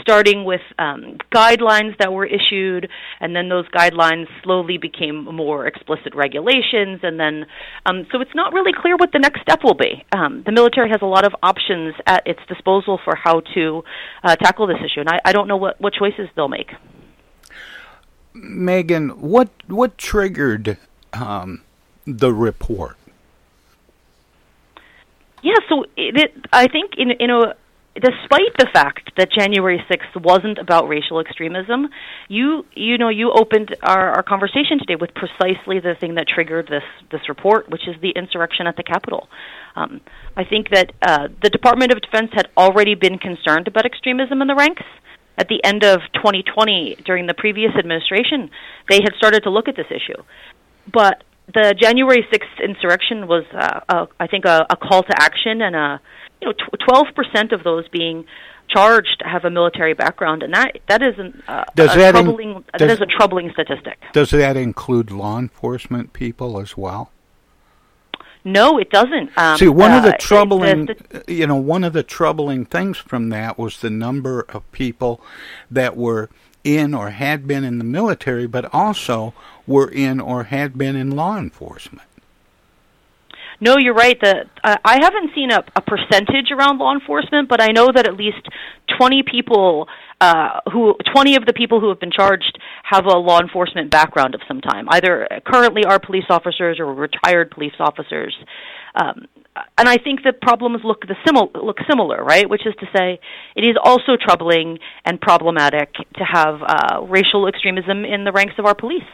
starting 0.00 0.44
with 0.44 0.60
um, 0.78 1.18
guidelines 1.32 1.96
that 1.98 2.12
were 2.12 2.26
issued, 2.26 2.88
and 3.20 3.36
then 3.36 3.48
those 3.48 3.66
guidelines 3.68 4.26
slowly 4.42 4.78
became 4.78 5.24
more 5.24 5.66
explicit 5.66 6.14
regulations, 6.14 7.00
and 7.02 7.18
then 7.18 7.46
um, 7.86 8.06
so 8.10 8.20
it's 8.20 8.34
not 8.34 8.52
really 8.52 8.72
clear 8.72 8.96
what 8.96 9.12
the 9.12 9.18
next 9.18 9.42
step 9.42 9.62
will 9.62 9.74
be. 9.74 10.04
Um, 10.12 10.42
the 10.44 10.52
military 10.52 10.90
has 10.90 11.02
a 11.02 11.06
lot 11.06 11.24
of 11.24 11.34
options 11.42 11.94
at 12.06 12.26
its 12.26 12.40
disposal 12.48 12.98
for 13.04 13.14
how 13.16 13.40
to 13.54 13.84
uh, 14.24 14.36
tackle 14.36 14.66
this 14.66 14.78
issue, 14.78 15.00
and 15.00 15.08
I, 15.08 15.20
I 15.24 15.32
don't 15.32 15.48
know 15.48 15.56
what, 15.56 15.80
what 15.80 15.92
choices 15.92 16.28
they'll 16.34 16.48
make. 16.48 16.70
Megan, 18.34 19.10
what 19.20 19.50
what 19.66 19.98
triggered 19.98 20.78
um, 21.12 21.62
the 22.06 22.32
report? 22.32 22.96
Yeah, 25.42 25.56
so 25.68 25.84
it, 25.96 26.16
it, 26.16 26.46
I 26.52 26.68
think 26.68 26.92
in 26.96 27.10
in 27.10 27.30
a 27.30 27.54
despite 27.94 28.56
the 28.58 28.68
fact 28.72 29.10
that 29.16 29.28
January 29.30 29.84
6th 29.90 30.22
wasn't 30.22 30.58
about 30.58 30.88
racial 30.88 31.20
extremism, 31.20 31.88
you 32.28 32.64
you 32.74 32.96
know 32.96 33.10
you 33.10 33.30
opened 33.30 33.76
our, 33.82 34.12
our 34.16 34.22
conversation 34.22 34.78
today 34.78 34.96
with 34.98 35.10
precisely 35.14 35.78
the 35.78 35.94
thing 36.00 36.14
that 36.14 36.26
triggered 36.26 36.68
this 36.68 36.84
this 37.10 37.28
report, 37.28 37.68
which 37.68 37.86
is 37.86 37.94
the 38.00 38.10
insurrection 38.10 38.66
at 38.66 38.76
the 38.76 38.82
Capitol. 38.82 39.28
Um, 39.76 40.00
I 40.36 40.44
think 40.44 40.70
that 40.70 40.92
uh, 41.02 41.28
the 41.42 41.50
Department 41.50 41.92
of 41.92 42.00
Defense 42.00 42.30
had 42.32 42.48
already 42.56 42.94
been 42.94 43.18
concerned 43.18 43.68
about 43.68 43.84
extremism 43.84 44.40
in 44.40 44.48
the 44.48 44.54
ranks. 44.54 44.82
At 45.36 45.48
the 45.48 45.64
end 45.64 45.82
of 45.82 46.00
2020, 46.14 46.96
during 47.06 47.26
the 47.26 47.32
previous 47.32 47.72
administration, 47.78 48.50
they 48.90 49.00
had 49.02 49.14
started 49.16 49.44
to 49.44 49.50
look 49.50 49.66
at 49.66 49.76
this 49.76 49.86
issue, 49.88 50.22
but 50.92 51.24
the 51.46 51.74
January 51.80 52.26
6th 52.30 52.64
insurrection 52.64 53.26
was, 53.26 53.44
uh, 53.52 53.80
a, 53.88 54.08
I 54.20 54.26
think, 54.26 54.44
a, 54.44 54.66
a 54.70 54.76
call 54.76 55.02
to 55.02 55.14
action, 55.18 55.60
and 55.62 55.74
a 55.74 56.00
you 56.42 56.48
know, 56.48 56.54
twelve 56.86 57.06
percent 57.14 57.52
of 57.52 57.62
those 57.64 57.88
being 57.88 58.24
charged 58.68 59.22
have 59.24 59.44
a 59.44 59.50
military 59.50 59.94
background, 59.94 60.42
and 60.42 60.52
that 60.54 60.78
that 60.88 61.02
is 61.02 61.18
an, 61.18 61.42
uh, 61.48 61.64
Does 61.74 61.94
a 61.94 61.98
that 61.98 62.10
troubling 62.12 62.64
that 62.72 62.78
does- 62.78 62.92
is 62.92 63.00
a 63.00 63.06
troubling 63.06 63.50
statistic. 63.52 63.98
Does 64.12 64.30
that 64.30 64.56
include 64.56 65.10
law 65.10 65.38
enforcement 65.38 66.12
people 66.12 66.60
as 66.60 66.76
well? 66.76 67.10
No, 68.44 68.76
it 68.78 68.90
doesn't. 68.90 69.30
Um, 69.38 69.56
See, 69.56 69.68
one 69.68 69.92
of 69.92 70.04
uh, 70.04 70.10
the 70.10 70.16
troubling, 70.18 70.86
the- 70.86 71.24
you 71.28 71.46
know, 71.46 71.54
one 71.56 71.84
of 71.84 71.92
the 71.92 72.02
troubling 72.02 72.64
things 72.64 72.98
from 72.98 73.28
that 73.28 73.56
was 73.56 73.80
the 73.80 73.90
number 73.90 74.44
of 74.48 74.70
people 74.72 75.20
that 75.70 75.96
were 75.96 76.28
in 76.64 76.92
or 76.92 77.10
had 77.10 77.46
been 77.46 77.62
in 77.62 77.78
the 77.78 77.84
military, 77.84 78.46
but 78.48 78.68
also 78.74 79.32
were 79.66 79.88
in 79.88 80.20
or 80.20 80.44
had 80.44 80.76
been 80.76 80.96
in 80.96 81.10
law 81.12 81.36
enforcement. 81.38 82.08
No, 83.62 83.76
you're 83.78 83.94
right. 83.94 84.18
The 84.20 84.50
uh, 84.64 84.76
I 84.84 84.98
haven't 85.00 85.30
seen 85.36 85.52
a, 85.52 85.62
a 85.76 85.80
percentage 85.82 86.50
around 86.50 86.78
law 86.78 86.92
enforcement, 86.92 87.48
but 87.48 87.62
I 87.62 87.68
know 87.68 87.92
that 87.94 88.08
at 88.08 88.16
least 88.16 88.42
20 88.98 89.22
people 89.22 89.86
uh, 90.20 90.58
who 90.72 90.96
20 91.14 91.36
of 91.36 91.46
the 91.46 91.52
people 91.52 91.78
who 91.78 91.88
have 91.88 92.00
been 92.00 92.10
charged 92.10 92.58
have 92.82 93.06
a 93.06 93.16
law 93.16 93.40
enforcement 93.40 93.88
background 93.88 94.34
of 94.34 94.40
some 94.48 94.60
time. 94.60 94.88
Either 94.90 95.28
currently 95.46 95.84
are 95.84 96.00
police 96.00 96.24
officers 96.28 96.80
or 96.80 96.92
retired 96.92 97.52
police 97.52 97.74
officers. 97.78 98.36
Um, 98.96 99.26
and 99.78 99.88
I 99.88 99.96
think 99.96 100.24
the 100.24 100.32
problems 100.32 100.80
look 100.82 101.02
the 101.02 101.14
simil- 101.24 101.54
look 101.54 101.76
similar, 101.88 102.24
right? 102.24 102.50
Which 102.50 102.66
is 102.66 102.74
to 102.80 102.86
say, 102.96 103.20
it 103.54 103.62
is 103.62 103.76
also 103.84 104.16
troubling 104.20 104.78
and 105.04 105.20
problematic 105.20 105.92
to 105.94 106.24
have 106.24 106.62
uh, 106.66 107.02
racial 107.02 107.46
extremism 107.46 108.04
in 108.04 108.24
the 108.24 108.32
ranks 108.32 108.54
of 108.58 108.66
our 108.66 108.74
police 108.74 109.06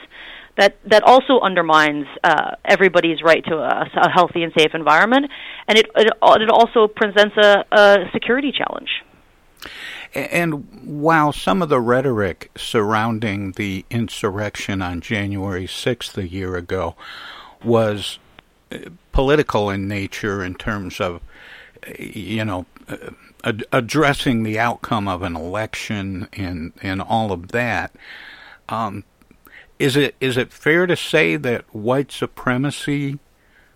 that 0.59 0.77
that 0.85 1.03
also 1.05 1.41
undermines 1.41 2.07
uh, 2.23 2.57
everybody's 2.65 3.23
right 3.23 3.45
to 3.45 3.55
a, 3.57 3.89
a 3.97 4.11
healthy 4.11 4.43
and 4.43 4.53
safe 4.59 4.73
environment, 4.75 5.27
and 5.67 5.79
it 5.79 5.87
it, 5.97 6.09
it 6.21 6.51
also 6.51 6.89
presents 6.89 7.37
a, 7.37 7.65
a 7.73 8.11
security 8.13 8.53
challenge. 8.53 8.91
And 10.15 10.67
while 10.85 11.33
some 11.33 11.63
of 11.63 11.69
the 11.69 11.81
rhetoric 11.81 12.51
surrounding 12.57 13.53
the 13.53 13.85
insurrection 13.91 14.81
on 14.81 15.01
January 15.01 15.67
6th 15.67 16.17
a 16.17 16.27
year 16.27 16.57
ago 16.57 16.97
was 17.63 18.19
uh, 18.73 18.79
political 19.13 19.69
in 19.69 19.87
nature 19.87 20.43
in 20.43 20.55
terms 20.55 20.99
of, 20.99 21.21
you 21.99 22.45
know, 22.45 22.65
uh, 22.89 23.11
ad- 23.45 23.65
addressing 23.71 24.45
the 24.45 24.59
outcome 24.59 25.09
of 25.09 25.23
an 25.23 25.37
election 25.37 26.27
and, 26.33 26.73
and 26.83 27.03
all 27.03 27.31
of 27.31 27.49
that, 27.49 27.95
um, 28.71 29.05
is 29.79 29.97
it 29.97 30.15
is 30.21 30.37
it 30.37 30.53
fair 30.53 30.87
to 30.87 30.97
say 30.97 31.37
that 31.37 31.65
white 31.75 32.11
supremacy 32.11 33.19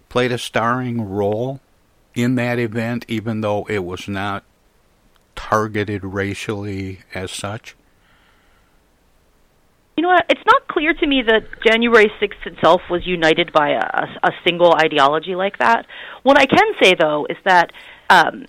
played 0.09 0.33
a 0.33 0.39
starring 0.39 1.09
role 1.09 1.61
in 2.15 2.35
that 2.35 2.59
event, 2.59 3.05
even 3.09 3.41
though 3.41 3.65
it 3.69 3.85
was 3.85 4.09
not 4.09 4.45
targeted 5.35 6.05
racially 6.05 7.01
as 7.15 7.31
such? 7.31 7.77
You 9.97 10.03
know 10.03 10.09
what? 10.09 10.25
It's 10.29 10.45
not 10.47 10.67
clear 10.69 10.95
to 10.95 11.07
me 11.07 11.23
that 11.23 11.45
January 11.65 12.11
6th 12.21 12.47
itself 12.47 12.81
was 12.91 13.07
united 13.07 13.53
by 13.53 13.71
a, 13.71 14.07
a 14.23 14.31
single 14.45 14.75
ideology 14.75 15.35
like 15.35 15.59
that. 15.59 15.87
What 16.23 16.39
I 16.39 16.47
can 16.47 16.75
say, 16.83 16.95
though, 16.99 17.27
is 17.29 17.37
that 17.45 17.73
um, 18.09 18.47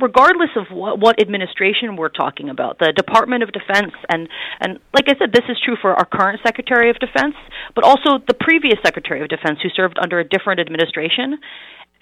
regardless 0.00 0.50
of 0.56 0.66
what, 0.70 0.98
what 0.98 1.20
administration 1.20 1.96
we're 1.96 2.08
talking 2.08 2.48
about, 2.48 2.78
the 2.78 2.92
Department 2.94 3.42
of 3.42 3.52
Defense, 3.52 3.92
and, 4.08 4.28
and 4.60 4.78
like 4.94 5.04
I 5.08 5.18
said, 5.18 5.32
this 5.32 5.44
is 5.48 5.56
true 5.64 5.76
for 5.80 5.94
our 5.94 6.04
current 6.04 6.40
Secretary 6.44 6.90
of 6.90 6.96
Defense, 6.98 7.34
but 7.74 7.84
also 7.84 8.18
the 8.26 8.34
previous 8.34 8.78
Secretary 8.84 9.22
of 9.22 9.28
Defense 9.28 9.58
who 9.62 9.68
served 9.70 9.98
under 10.00 10.18
a 10.20 10.24
different 10.24 10.60
administration, 10.60 11.38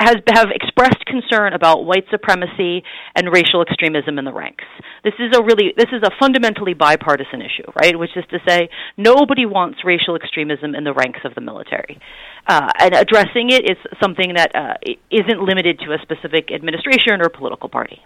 has 0.00 0.16
have 0.28 0.50
expressed 0.50 1.04
concern 1.07 1.52
about 1.52 1.85
white 1.85 2.04
supremacy 2.11 2.83
and 3.14 3.33
racial 3.33 3.62
extremism 3.62 4.18
in 4.18 4.24
the 4.24 4.33
ranks. 4.33 4.64
This 5.04 5.14
is 5.18 5.37
a 5.37 5.42
really 5.42 5.72
this 5.76 5.88
is 5.92 6.02
a 6.02 6.11
fundamentally 6.18 6.74
bipartisan 6.74 7.40
issue, 7.40 7.70
right? 7.80 7.98
Which 7.98 8.16
is 8.16 8.24
to 8.30 8.38
say, 8.46 8.68
nobody 8.96 9.46
wants 9.46 9.85
racial 9.85 10.16
extremism 10.16 10.74
in 10.74 10.85
the 10.85 10.92
ranks 10.92 11.20
of 11.24 11.35
the 11.35 11.40
military, 11.40 11.98
uh, 12.46 12.70
and 12.78 12.94
addressing 12.94 13.50
it 13.50 13.70
is 13.70 13.76
something 14.02 14.35
that 14.35 14.54
uh, 14.54 14.74
isn't 15.11 15.40
limited 15.40 15.78
to 15.80 15.92
a 15.92 15.98
specific 16.02 16.50
administration 16.52 17.20
or 17.20 17.28
political 17.28 17.68
party. 17.68 18.02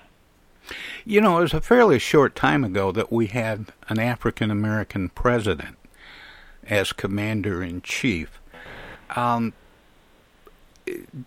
You 1.04 1.22
know, 1.22 1.38
it 1.38 1.42
was 1.42 1.54
a 1.54 1.60
fairly 1.62 1.98
short 1.98 2.36
time 2.36 2.64
ago 2.64 2.92
that 2.92 3.10
we 3.10 3.28
had 3.28 3.66
an 3.88 3.98
African 3.98 4.50
American 4.50 5.08
president 5.08 5.76
as 6.68 6.92
commander 6.92 7.62
in 7.62 7.80
chief. 7.80 8.40
Um, 9.16 9.54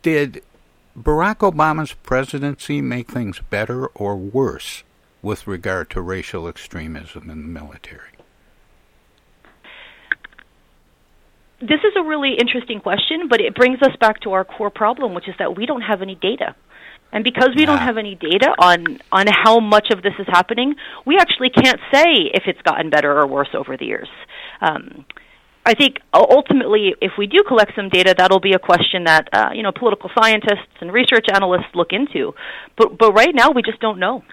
did 0.01 0.43
Barack 0.97 1.37
Obama's 1.37 1.93
presidency 1.93 2.81
make 2.81 3.09
things 3.09 3.39
better 3.49 3.87
or 3.87 4.15
worse 4.17 4.83
with 5.21 5.47
regard 5.47 5.89
to 5.91 6.01
racial 6.01 6.47
extremism 6.47 7.29
in 7.29 7.41
the 7.41 7.47
military? 7.47 8.09
This 11.61 11.79
is 11.83 11.93
a 11.95 12.03
really 12.03 12.33
interesting 12.39 12.79
question, 12.79 13.27
but 13.29 13.39
it 13.39 13.53
brings 13.53 13.81
us 13.83 13.95
back 13.99 14.19
to 14.21 14.31
our 14.33 14.43
core 14.43 14.71
problem, 14.71 15.13
which 15.13 15.29
is 15.29 15.35
that 15.37 15.55
we 15.55 15.65
don't 15.65 15.81
have 15.81 16.01
any 16.01 16.15
data. 16.15 16.55
And 17.13 17.23
because 17.23 17.49
we 17.55 17.65
don't 17.65 17.77
have 17.77 17.97
any 17.97 18.15
data 18.15 18.55
on 18.57 18.99
on 19.11 19.27
how 19.27 19.59
much 19.59 19.89
of 19.91 20.01
this 20.01 20.13
is 20.17 20.25
happening, 20.27 20.75
we 21.05 21.17
actually 21.17 21.49
can't 21.49 21.79
say 21.93 22.31
if 22.33 22.43
it's 22.47 22.61
gotten 22.61 22.89
better 22.89 23.11
or 23.19 23.27
worse 23.27 23.49
over 23.53 23.75
the 23.75 23.85
years. 23.85 24.07
Um, 24.61 25.05
I 25.65 25.75
think 25.75 25.99
ultimately, 26.13 26.95
if 27.01 27.13
we 27.17 27.27
do 27.27 27.43
collect 27.47 27.73
some 27.75 27.89
data, 27.89 28.15
that'll 28.17 28.39
be 28.39 28.53
a 28.53 28.59
question 28.59 29.03
that 29.03 29.29
uh, 29.31 29.49
you 29.53 29.61
know 29.61 29.71
political 29.71 30.09
scientists 30.17 30.73
and 30.79 30.91
research 30.91 31.27
analysts 31.31 31.75
look 31.75 31.93
into. 31.93 32.33
But 32.77 32.97
but 32.97 33.13
right 33.13 33.33
now, 33.33 33.51
we 33.51 33.61
just 33.61 33.79
don't 33.79 33.99
know. 33.99 34.23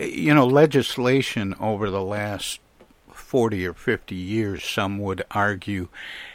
You 0.00 0.34
know, 0.34 0.46
legislation 0.46 1.54
over 1.60 1.90
the 1.90 2.02
last 2.02 2.60
forty 3.12 3.66
or 3.66 3.74
fifty 3.74 4.14
years, 4.14 4.64
some 4.64 4.98
would 4.98 5.24
argue, 5.30 5.88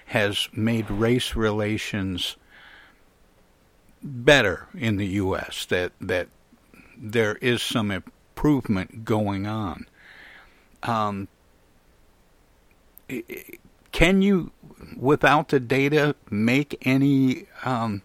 has 0.08 0.50
made 0.54 0.92
race 0.92 1.36
relations 1.36 2.36
better 4.04 4.68
in 4.76 4.98
the 4.98 5.08
U.S. 5.08 5.66
That 5.66 5.94
that 6.00 6.28
there 6.96 7.38
is 7.38 7.64
some 7.64 7.90
improvement 7.90 9.04
going 9.04 9.48
on. 9.48 9.88
Um, 10.84 11.28
can 13.92 14.22
you, 14.22 14.52
without 14.98 15.50
the 15.50 15.60
data, 15.60 16.16
make 16.30 16.78
any 16.82 17.46
um, 17.64 18.02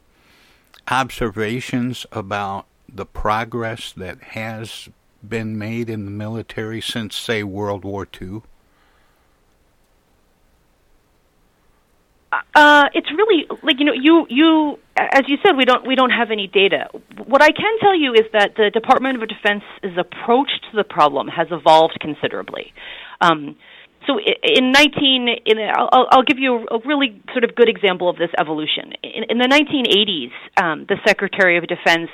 observations 0.88 2.06
about 2.12 2.66
the 2.88 3.06
progress 3.06 3.92
that 3.92 4.22
has 4.22 4.88
been 5.26 5.58
made 5.58 5.90
in 5.90 6.04
the 6.04 6.10
military 6.10 6.80
since, 6.80 7.16
say, 7.16 7.42
World 7.42 7.84
War 7.84 8.06
II? 8.20 8.42
Uh, 12.54 12.84
it's 12.92 13.10
really 13.10 13.46
like 13.62 13.78
you 13.78 13.84
know 13.84 13.92
you 13.92 14.26
you 14.28 14.78
as 14.96 15.22
you 15.28 15.38
said 15.46 15.56
we 15.56 15.64
don't 15.64 15.86
we 15.86 15.94
don't 15.94 16.10
have 16.10 16.30
any 16.30 16.46
data. 16.46 16.88
What 17.24 17.42
I 17.42 17.52
can 17.52 17.78
tell 17.80 17.94
you 17.94 18.12
is 18.12 18.26
that 18.32 18.54
the 18.56 18.70
Department 18.70 19.22
of 19.22 19.28
Defense's 19.28 19.96
approach 19.96 20.50
to 20.70 20.76
the 20.76 20.84
problem 20.84 21.28
has 21.28 21.48
evolved 21.50 21.98
considerably. 22.00 22.72
Um, 23.20 23.56
so 24.08 24.18
in 24.18 24.72
19, 24.72 25.28
in, 25.44 25.58
I'll, 25.76 26.08
I'll 26.10 26.22
give 26.22 26.38
you 26.38 26.66
a, 26.70 26.78
really 26.86 27.20
sort 27.32 27.44
of 27.44 27.54
good 27.54 27.68
example 27.68 28.08
of 28.08 28.16
this 28.16 28.30
evolution. 28.40 28.92
In, 29.02 29.24
in 29.28 29.38
the 29.38 29.46
1980s, 29.46 30.32
um, 30.56 30.86
the 30.88 30.96
Secretary 31.06 31.58
of 31.58 31.66
Defense 31.66 32.08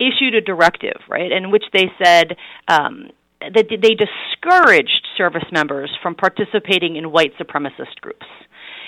issued 0.00 0.34
a 0.34 0.40
directive, 0.40 0.96
right, 1.08 1.30
in 1.30 1.50
which 1.50 1.64
they 1.72 1.92
said 2.02 2.36
um, 2.68 3.10
that 3.40 3.66
they 3.68 3.94
discouraged 3.94 5.06
service 5.16 5.44
members 5.52 5.90
from 6.02 6.14
participating 6.14 6.96
in 6.96 7.12
white 7.12 7.32
supremacist 7.38 8.00
groups. 8.00 8.26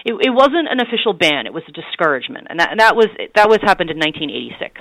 It, 0.04 0.14
it 0.14 0.30
wasn't 0.30 0.68
an 0.70 0.80
official 0.80 1.12
ban; 1.12 1.46
it 1.46 1.52
was 1.52 1.64
a 1.68 1.72
discouragement, 1.72 2.46
and 2.48 2.60
that, 2.60 2.70
and 2.70 2.80
that 2.80 2.96
was 2.96 3.08
that 3.34 3.48
was 3.48 3.58
happened 3.62 3.90
in 3.90 3.98
1986. 3.98 4.80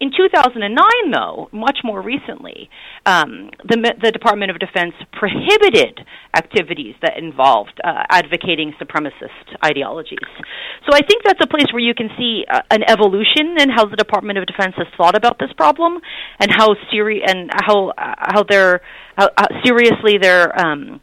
In 0.00 0.10
2009, 0.14 0.76
though, 1.10 1.48
much 1.52 1.78
more 1.82 2.02
recently, 2.02 2.68
um, 3.06 3.50
the, 3.64 3.94
the 4.02 4.12
Department 4.12 4.50
of 4.50 4.58
Defense 4.58 4.92
prohibited 5.12 6.00
activities 6.36 6.94
that 7.00 7.16
involved 7.16 7.80
uh, 7.82 8.04
advocating 8.10 8.74
supremacist 8.80 9.56
ideologies. 9.64 10.18
So 10.84 10.92
I 10.92 11.00
think 11.00 11.22
that's 11.24 11.40
a 11.42 11.46
place 11.46 11.66
where 11.72 11.82
you 11.82 11.94
can 11.94 12.10
see 12.18 12.44
uh, 12.50 12.60
an 12.70 12.82
evolution 12.86 13.56
in 13.58 13.70
how 13.70 13.86
the 13.86 13.96
Department 13.96 14.38
of 14.38 14.46
Defense 14.46 14.74
has 14.76 14.86
thought 14.96 15.16
about 15.16 15.38
this 15.38 15.52
problem 15.56 15.98
and 16.40 16.50
how 16.50 16.76
seri- 16.90 17.22
and 17.26 17.50
how 17.54 17.88
uh, 17.96 18.14
how 18.18 18.42
they're 18.42 18.82
how, 19.16 19.30
seriously 19.64 20.18
they're 20.20 20.52
um, 20.60 21.00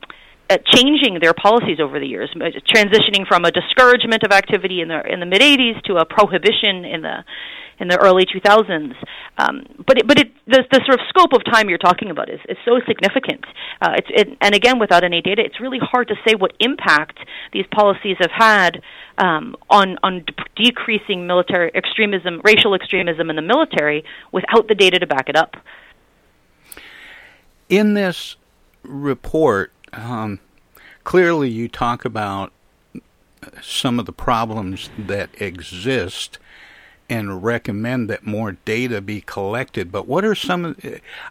uh, 0.50 0.58
changing 0.72 1.18
their 1.20 1.34
policies 1.34 1.80
over 1.82 2.00
the 2.00 2.06
years, 2.06 2.30
uh, 2.36 2.46
transitioning 2.70 3.26
from 3.28 3.46
a 3.46 3.52
discouragement 3.52 4.24
of 4.24 4.32
activity 4.32 4.82
in 4.82 4.88
the 4.88 5.02
in 5.12 5.20
the 5.20 5.26
mid 5.26 5.42
80s 5.42 5.82
to 5.84 5.96
a 5.96 6.06
prohibition 6.06 6.86
in 6.86 7.02
the 7.02 7.24
in 7.80 7.88
the 7.88 7.98
early 8.00 8.26
2000s. 8.26 8.96
Um, 9.38 9.64
but 9.86 9.98
it, 9.98 10.08
but 10.08 10.20
it, 10.20 10.32
the, 10.46 10.64
the 10.72 10.82
sort 10.86 11.00
of 11.00 11.06
scope 11.10 11.34
of 11.34 11.44
time 11.46 11.70
you're 11.70 11.78
talking 11.78 12.12
about 12.12 12.30
is, 12.30 12.40
is 12.48 12.58
so 12.66 12.80
significant. 12.88 13.46
Uh, 13.82 13.94
it's, 13.98 14.08
it, 14.10 14.38
and 14.42 14.54
again, 14.54 14.80
without 14.80 15.04
any 15.04 15.22
data, 15.22 15.44
it's 15.44 15.60
really 15.60 15.80
hard 15.80 16.08
to 16.10 16.16
say 16.28 16.36
what 16.36 16.54
impact 16.60 17.20
these 17.52 17.66
policies 17.72 18.18
have 18.20 18.32
had 18.32 18.82
um, 19.18 19.56
on 19.70 19.98
on 20.04 20.24
de- 20.26 20.66
decreasing 20.66 21.28
military 21.28 21.72
extremism, 21.76 22.42
racial 22.44 22.74
extremism 22.74 23.30
in 23.30 23.36
the 23.36 23.42
military, 23.42 24.04
without 24.32 24.68
the 24.68 24.76
data 24.76 25.00
to 25.00 25.08
back 25.08 25.30
it 25.30 25.36
up. 25.36 25.56
In 27.70 27.94
this 27.94 28.36
report, 28.84 29.72
um, 29.94 30.40
clearly 31.04 31.50
you 31.50 31.68
talk 31.68 32.06
about 32.06 32.52
some 33.62 34.00
of 34.00 34.06
the 34.06 34.14
problems 34.14 34.90
that 34.98 35.30
exist 35.42 36.38
and 37.10 37.44
recommend 37.44 38.10
that 38.10 38.26
more 38.26 38.54
data 38.54 39.02
be 39.02 39.22
collected. 39.22 39.92
But 39.92 40.08
what 40.08 40.24
are 40.26 40.36
some 40.36 40.76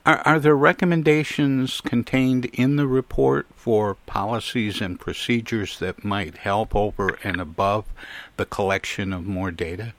are, 0.06 0.18
are 0.18 0.40
there 0.40 0.56
recommendations 0.56 1.80
contained 1.80 2.46
in 2.46 2.76
the 2.76 2.86
report 2.86 3.46
for 3.54 3.94
policies 4.06 4.80
and 4.80 5.00
procedures 5.00 5.78
that 5.78 6.04
might 6.04 6.38
help 6.38 6.74
over 6.76 7.18
and 7.24 7.40
above 7.40 7.86
the 8.36 8.46
collection 8.46 9.12
of 9.12 9.26
more 9.26 9.50
data? 9.50 9.94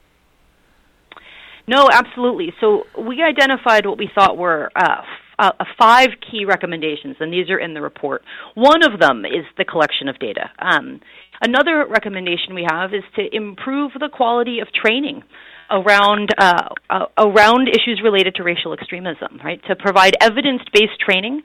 No, 1.66 1.88
absolutely. 1.90 2.52
So 2.60 2.84
we 2.98 3.22
identified 3.22 3.86
what 3.86 3.96
we 3.96 4.10
thought 4.14 4.36
were 4.36 4.70
uh, 4.76 5.02
uh, 5.38 5.52
five 5.78 6.10
key 6.30 6.44
recommendations, 6.44 7.16
and 7.20 7.32
these 7.32 7.48
are 7.50 7.58
in 7.58 7.74
the 7.74 7.80
report. 7.80 8.22
One 8.54 8.82
of 8.82 9.00
them 9.00 9.24
is 9.24 9.44
the 9.56 9.64
collection 9.64 10.08
of 10.08 10.18
data. 10.18 10.50
Um, 10.58 11.00
another 11.40 11.86
recommendation 11.88 12.54
we 12.54 12.66
have 12.70 12.92
is 12.92 13.02
to 13.16 13.34
improve 13.34 13.92
the 13.98 14.08
quality 14.08 14.60
of 14.60 14.68
training 14.72 15.22
around 15.70 16.30
uh, 16.38 16.68
uh, 16.90 17.06
around 17.18 17.68
issues 17.68 18.00
related 18.02 18.34
to 18.36 18.42
racial 18.42 18.72
extremism, 18.72 19.40
right? 19.44 19.60
To 19.68 19.76
provide 19.76 20.14
evidence-based 20.20 21.00
training 21.00 21.42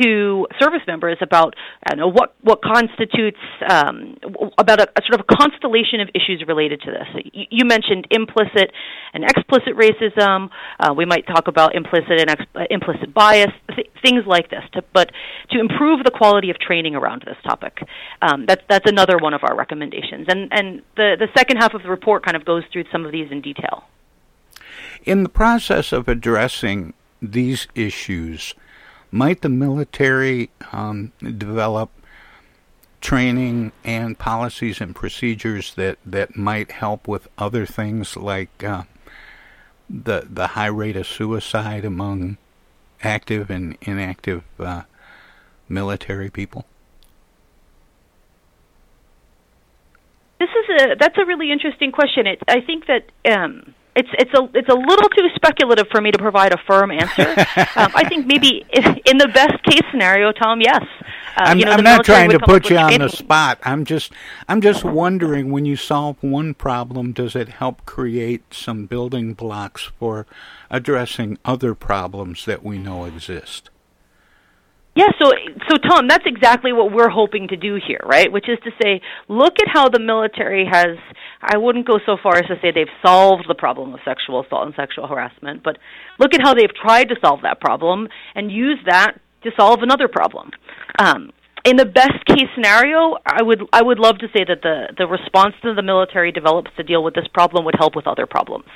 to 0.00 0.46
service 0.60 0.80
members 0.86 1.18
about 1.20 1.54
I 1.88 1.94
know 1.94 2.08
what 2.08 2.34
what 2.42 2.60
constitutes 2.62 3.38
um, 3.68 4.16
about 4.58 4.80
a, 4.80 4.88
a, 4.96 5.02
sort 5.06 5.20
of 5.20 5.26
a 5.28 5.36
constellation 5.36 6.00
of 6.00 6.08
issues 6.14 6.44
related 6.46 6.80
to 6.82 6.90
this. 6.90 7.24
You, 7.32 7.44
you 7.50 7.64
mentioned 7.64 8.06
implicit 8.10 8.72
and 9.12 9.24
explicit 9.24 9.76
racism. 9.76 10.48
Uh, 10.78 10.94
we 10.94 11.04
might 11.04 11.26
talk 11.26 11.48
about 11.48 11.74
implicit 11.74 12.20
and 12.20 12.30
ex- 12.30 12.44
uh, 12.54 12.64
implicit 12.70 13.12
bias, 13.12 13.50
th- 13.74 13.88
things 14.02 14.24
like 14.26 14.50
this. 14.50 14.62
To, 14.74 14.84
but 14.94 15.10
to 15.50 15.60
improve 15.60 16.04
the 16.04 16.12
quality 16.12 16.50
of 16.50 16.58
training 16.58 16.94
around 16.94 17.24
this 17.26 17.36
topic, 17.44 17.78
um, 18.22 18.46
that's 18.46 18.62
that's 18.68 18.88
another 18.88 19.18
one 19.18 19.34
of 19.34 19.40
our 19.42 19.56
recommendations. 19.56 20.26
And 20.28 20.48
and 20.52 20.82
the 20.96 21.16
the 21.18 21.28
second 21.36 21.58
half 21.58 21.74
of 21.74 21.82
the 21.82 21.90
report 21.90 22.24
kind 22.24 22.36
of 22.36 22.44
goes 22.44 22.62
through 22.72 22.84
some 22.92 23.04
of 23.04 23.12
these 23.12 23.30
in 23.30 23.40
detail. 23.40 23.49
In 25.04 25.22
the 25.22 25.28
process 25.28 25.92
of 25.92 26.08
addressing 26.08 26.92
these 27.22 27.66
issues, 27.74 28.54
might 29.10 29.42
the 29.42 29.48
military 29.48 30.50
um, 30.72 31.12
develop 31.20 31.90
training 33.00 33.72
and 33.82 34.18
policies 34.18 34.80
and 34.80 34.94
procedures 34.94 35.74
that, 35.74 35.98
that 36.04 36.36
might 36.36 36.72
help 36.72 37.08
with 37.08 37.28
other 37.38 37.64
things 37.64 38.16
like 38.16 38.62
uh, 38.62 38.84
the 39.88 40.26
the 40.30 40.48
high 40.48 40.66
rate 40.66 40.96
of 40.96 41.06
suicide 41.06 41.84
among 41.84 42.36
active 43.02 43.50
and 43.50 43.76
inactive 43.82 44.44
uh, 44.58 44.82
military 45.68 46.30
people? 46.30 46.64
This 50.40 50.48
is 50.48 50.82
a 50.82 50.96
that's 50.98 51.18
a 51.18 51.26
really 51.26 51.52
interesting 51.52 51.92
question. 51.92 52.26
It, 52.26 52.38
I 52.48 52.60
think 52.62 52.86
that 52.86 53.04
um, 53.30 53.74
it's 53.94 54.08
it's 54.18 54.32
a 54.32 54.48
it's 54.54 54.68
a 54.68 54.74
little 54.74 55.08
too 55.10 55.28
speculative 55.34 55.86
for 55.90 56.00
me 56.00 56.10
to 56.10 56.18
provide 56.18 56.54
a 56.54 56.58
firm 56.66 56.90
answer. 56.90 57.28
um, 57.76 57.92
I 57.94 58.08
think 58.08 58.26
maybe 58.26 58.64
in 59.04 59.18
the 59.18 59.28
best 59.28 59.62
case 59.64 59.82
scenario, 59.90 60.32
Tom, 60.32 60.62
yes. 60.62 60.82
Uh, 61.36 61.44
I'm, 61.44 61.58
you 61.58 61.66
know, 61.66 61.72
I'm 61.72 61.84
not 61.84 62.04
trying 62.04 62.30
to 62.30 62.38
put 62.38 62.70
you 62.70 62.78
on 62.78 62.98
the 62.98 63.08
spot. 63.08 63.58
I'm 63.64 63.84
just 63.84 64.12
I'm 64.48 64.62
just 64.62 64.82
wondering 64.82 65.50
when 65.50 65.66
you 65.66 65.76
solve 65.76 66.16
one 66.22 66.54
problem, 66.54 67.12
does 67.12 67.36
it 67.36 67.48
help 67.48 67.84
create 67.84 68.54
some 68.54 68.86
building 68.86 69.34
blocks 69.34 69.90
for 69.98 70.26
addressing 70.70 71.36
other 71.44 71.74
problems 71.74 72.46
that 72.46 72.62
we 72.64 72.78
know 72.78 73.04
exist? 73.04 73.68
Yeah, 74.96 75.06
so 75.20 75.30
so 75.68 75.76
Tom, 75.76 76.08
that's 76.08 76.24
exactly 76.26 76.72
what 76.72 76.92
we're 76.92 77.08
hoping 77.08 77.48
to 77.48 77.56
do 77.56 77.78
here, 77.86 78.00
right? 78.04 78.30
Which 78.30 78.48
is 78.48 78.58
to 78.64 78.70
say, 78.82 79.00
look 79.28 79.54
at 79.60 79.68
how 79.72 79.88
the 79.88 80.00
military 80.00 80.66
has 80.70 80.96
I 81.42 81.56
wouldn't 81.58 81.86
go 81.86 81.98
so 82.04 82.16
far 82.22 82.36
as 82.36 82.46
to 82.48 82.56
say 82.60 82.70
they've 82.72 82.86
solved 83.04 83.44
the 83.48 83.54
problem 83.54 83.94
of 83.94 84.00
sexual 84.04 84.44
assault 84.44 84.66
and 84.66 84.74
sexual 84.74 85.06
harassment, 85.06 85.62
but 85.62 85.78
look 86.18 86.34
at 86.34 86.40
how 86.42 86.54
they've 86.54 86.74
tried 86.74 87.08
to 87.08 87.16
solve 87.24 87.42
that 87.42 87.60
problem 87.60 88.08
and 88.34 88.50
use 88.50 88.78
that 88.86 89.12
to 89.44 89.50
solve 89.56 89.82
another 89.82 90.08
problem. 90.08 90.50
Um, 90.98 91.30
in 91.64 91.76
the 91.76 91.84
best 91.84 92.24
case 92.26 92.48
scenario, 92.54 93.16
I 93.24 93.42
would 93.42 93.62
I 93.72 93.82
would 93.82 93.98
love 93.98 94.18
to 94.18 94.26
say 94.36 94.44
that 94.48 94.62
the 94.62 94.88
the 94.96 95.06
response 95.06 95.54
that 95.62 95.74
the 95.76 95.82
military 95.82 96.32
develops 96.32 96.70
to 96.76 96.82
deal 96.82 97.04
with 97.04 97.14
this 97.14 97.28
problem 97.32 97.64
would 97.64 97.76
help 97.78 97.96
with 97.96 98.06
other 98.06 98.26
problems. 98.26 98.66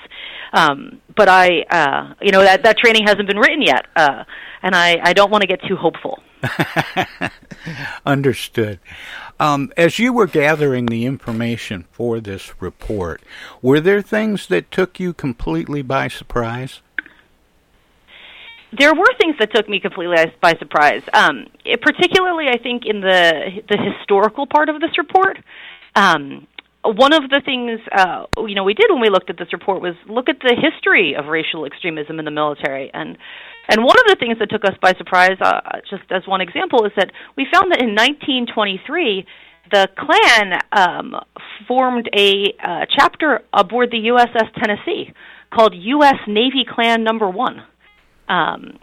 Um, 0.54 1.00
but 1.16 1.28
I, 1.28 1.62
uh, 1.68 2.14
you 2.22 2.30
know, 2.30 2.40
that 2.40 2.62
that 2.62 2.78
training 2.78 3.06
hasn't 3.06 3.26
been 3.26 3.38
written 3.38 3.60
yet, 3.60 3.86
uh, 3.96 4.22
and 4.62 4.74
I 4.74 5.00
I 5.02 5.12
don't 5.12 5.30
want 5.30 5.42
to 5.42 5.48
get 5.48 5.60
too 5.66 5.76
hopeful. 5.76 6.22
Understood. 8.06 8.78
Um, 9.40 9.72
as 9.76 9.98
you 9.98 10.12
were 10.12 10.28
gathering 10.28 10.86
the 10.86 11.06
information 11.06 11.86
for 11.90 12.20
this 12.20 12.62
report, 12.62 13.20
were 13.60 13.80
there 13.80 14.00
things 14.00 14.46
that 14.46 14.70
took 14.70 15.00
you 15.00 15.12
completely 15.12 15.82
by 15.82 16.06
surprise? 16.06 16.80
there 18.78 18.94
were 18.94 19.06
things 19.20 19.36
that 19.38 19.54
took 19.54 19.68
me 19.68 19.78
completely 19.78 20.16
by 20.40 20.54
surprise. 20.54 21.02
Um, 21.12 21.46
it, 21.64 21.80
particularly, 21.80 22.48
I 22.48 22.58
think 22.58 22.84
in 22.86 23.00
the 23.00 23.62
the 23.68 23.76
historical 23.76 24.46
part 24.46 24.68
of 24.68 24.80
this 24.80 24.98
report. 24.98 25.38
Um, 25.96 26.46
one 26.84 27.12
of 27.12 27.30
the 27.30 27.40
things 27.44 27.80
uh, 27.92 28.26
you 28.46 28.54
know 28.54 28.64
we 28.64 28.74
did 28.74 28.86
when 28.90 29.00
we 29.00 29.08
looked 29.08 29.30
at 29.30 29.38
this 29.38 29.52
report 29.52 29.80
was 29.80 29.94
look 30.08 30.28
at 30.28 30.38
the 30.40 30.54
history 30.54 31.14
of 31.14 31.26
racial 31.26 31.64
extremism 31.64 32.18
in 32.18 32.24
the 32.24 32.30
military, 32.30 32.90
and 32.92 33.16
and 33.68 33.82
one 33.82 33.96
of 33.98 34.06
the 34.08 34.16
things 34.20 34.38
that 34.38 34.50
took 34.50 34.64
us 34.64 34.76
by 34.82 34.92
surprise, 34.94 35.38
uh, 35.40 35.60
just 35.88 36.04
as 36.10 36.26
one 36.26 36.40
example, 36.40 36.84
is 36.84 36.92
that 36.96 37.10
we 37.36 37.46
found 37.50 37.72
that 37.72 37.80
in 37.80 37.94
1923 37.94 39.26
the 39.72 39.88
Klan 39.96 40.60
um, 40.72 41.16
formed 41.66 42.08
a 42.14 42.54
uh, 42.62 42.84
chapter 42.90 43.40
aboard 43.52 43.90
the 43.90 44.08
USS 44.12 44.52
Tennessee 44.62 45.12
called 45.52 45.74
U.S. 45.74 46.16
Navy 46.26 46.66
Klan 46.68 47.02
Number 47.02 47.30
One 47.30 47.62
um, 48.28 48.78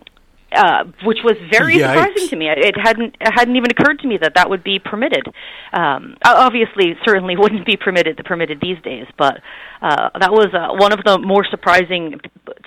uh, 0.52 0.84
which 1.04 1.20
was 1.24 1.36
very 1.52 1.76
Yikes. 1.78 1.94
surprising 1.94 2.28
to 2.30 2.36
me. 2.36 2.50
It 2.50 2.76
hadn't 2.78 3.16
it 3.20 3.32
hadn't 3.34 3.56
even 3.56 3.72
occurred 3.72 4.00
to 4.00 4.08
me 4.08 4.18
that 4.18 4.34
that 4.36 4.50
would 4.50 4.64
be 4.64 4.80
permitted. 4.80 5.26
Um, 5.74 6.18
obviously, 6.26 6.96
certainly 7.06 7.36
wouldn't 7.40 7.66
be 7.66 7.78
permitted 7.78 8.18
the 8.18 8.24
permitted 8.24 8.60
these 8.62 8.82
days, 8.84 9.06
but 9.18 9.40
uh, 9.82 10.10
that 10.20 10.32
was 10.32 10.48
uh, 10.54 10.74
one 10.74 10.92
of 10.94 11.04
the 11.06 11.18
more 11.20 11.46
surprising 11.50 12.20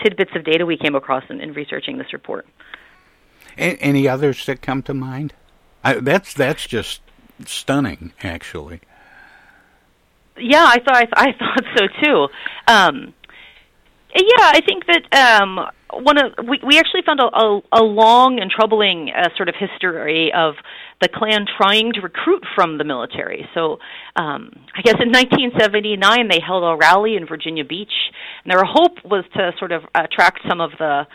tidbits 0.03 0.31
of 0.35 0.45
data 0.45 0.65
we 0.67 0.77
came 0.77 0.95
across 0.95 1.25
in, 1.29 1.41
in 1.41 1.53
researching 1.53 1.99
this 1.99 2.13
report. 2.13 2.47
any 3.57 4.09
others 4.09 4.47
that 4.47 4.63
come 4.63 4.83
to 4.83 4.95
mind? 4.95 5.35
I, 5.83 5.95
that's 5.95 6.33
that's 6.33 6.67
just 6.67 7.03
stunning, 7.45 8.13
actually. 8.23 8.81
Yeah, 10.37 10.65
I 10.65 10.79
thought 10.81 10.97
I, 10.97 11.01
th- 11.03 11.13
I 11.17 11.33
thought 11.39 11.65
so 11.77 11.87
too. 12.03 12.29
Um, 12.67 13.15
yeah, 14.15 14.51
I 14.53 14.61
think 14.67 14.85
that 14.87 15.41
um, 15.43 15.69
one 16.03 16.19
of 16.19 16.33
we, 16.49 16.61
we 16.67 16.79
actually 16.79 17.03
found 17.07 17.21
a, 17.21 17.25
a, 17.25 17.61
a 17.73 17.83
long 17.83 18.41
and 18.41 18.51
troubling 18.51 19.11
uh, 19.15 19.29
sort 19.37 19.49
of 19.49 19.55
history 19.59 20.33
of 20.35 20.55
the 21.01 21.09
Klan 21.09 21.47
trying 21.57 21.93
to 21.95 22.01
recruit 22.01 22.45
from 22.55 22.79
the 22.79 22.85
military. 22.85 23.49
So, 23.55 23.79
um, 24.17 24.51
I 24.75 24.83
guess 24.83 24.97
in 25.01 25.11
1979 25.13 26.29
they 26.29 26.41
held 26.41 26.65
a 26.65 26.77
rally 26.77 27.17
in 27.17 27.27
Virginia 27.27 27.65
Beach, 27.65 27.93
and 28.45 28.53
their 28.53 28.65
hope 28.65 29.05
was 29.05 29.25
to 29.35 29.53
sort 29.59 29.73
of 29.73 29.83
attract 29.95 30.41
some 30.49 30.61
of 30.61 30.71
the. 30.79 31.07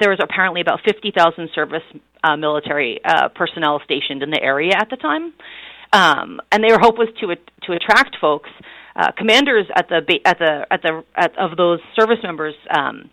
There 0.00 0.10
was 0.10 0.20
apparently 0.22 0.60
about 0.60 0.80
50,000 0.84 1.50
service 1.54 1.82
uh, 2.22 2.36
military 2.36 3.00
uh, 3.04 3.28
personnel 3.34 3.80
stationed 3.84 4.22
in 4.22 4.30
the 4.30 4.42
area 4.42 4.72
at 4.76 4.88
the 4.90 4.96
time, 4.96 5.32
um, 5.92 6.40
and 6.52 6.62
their 6.62 6.78
hope 6.78 6.98
was 6.98 7.08
to 7.20 7.34
to 7.66 7.72
attract 7.72 8.16
folks. 8.20 8.50
Uh, 8.96 9.10
commanders 9.18 9.66
at 9.74 9.88
the 9.88 10.02
at 10.24 10.38
the 10.38 10.66
at 10.70 10.82
the 10.82 11.02
at, 11.16 11.36
of 11.36 11.56
those 11.56 11.80
service 11.98 12.18
members 12.22 12.54
um, 12.70 13.10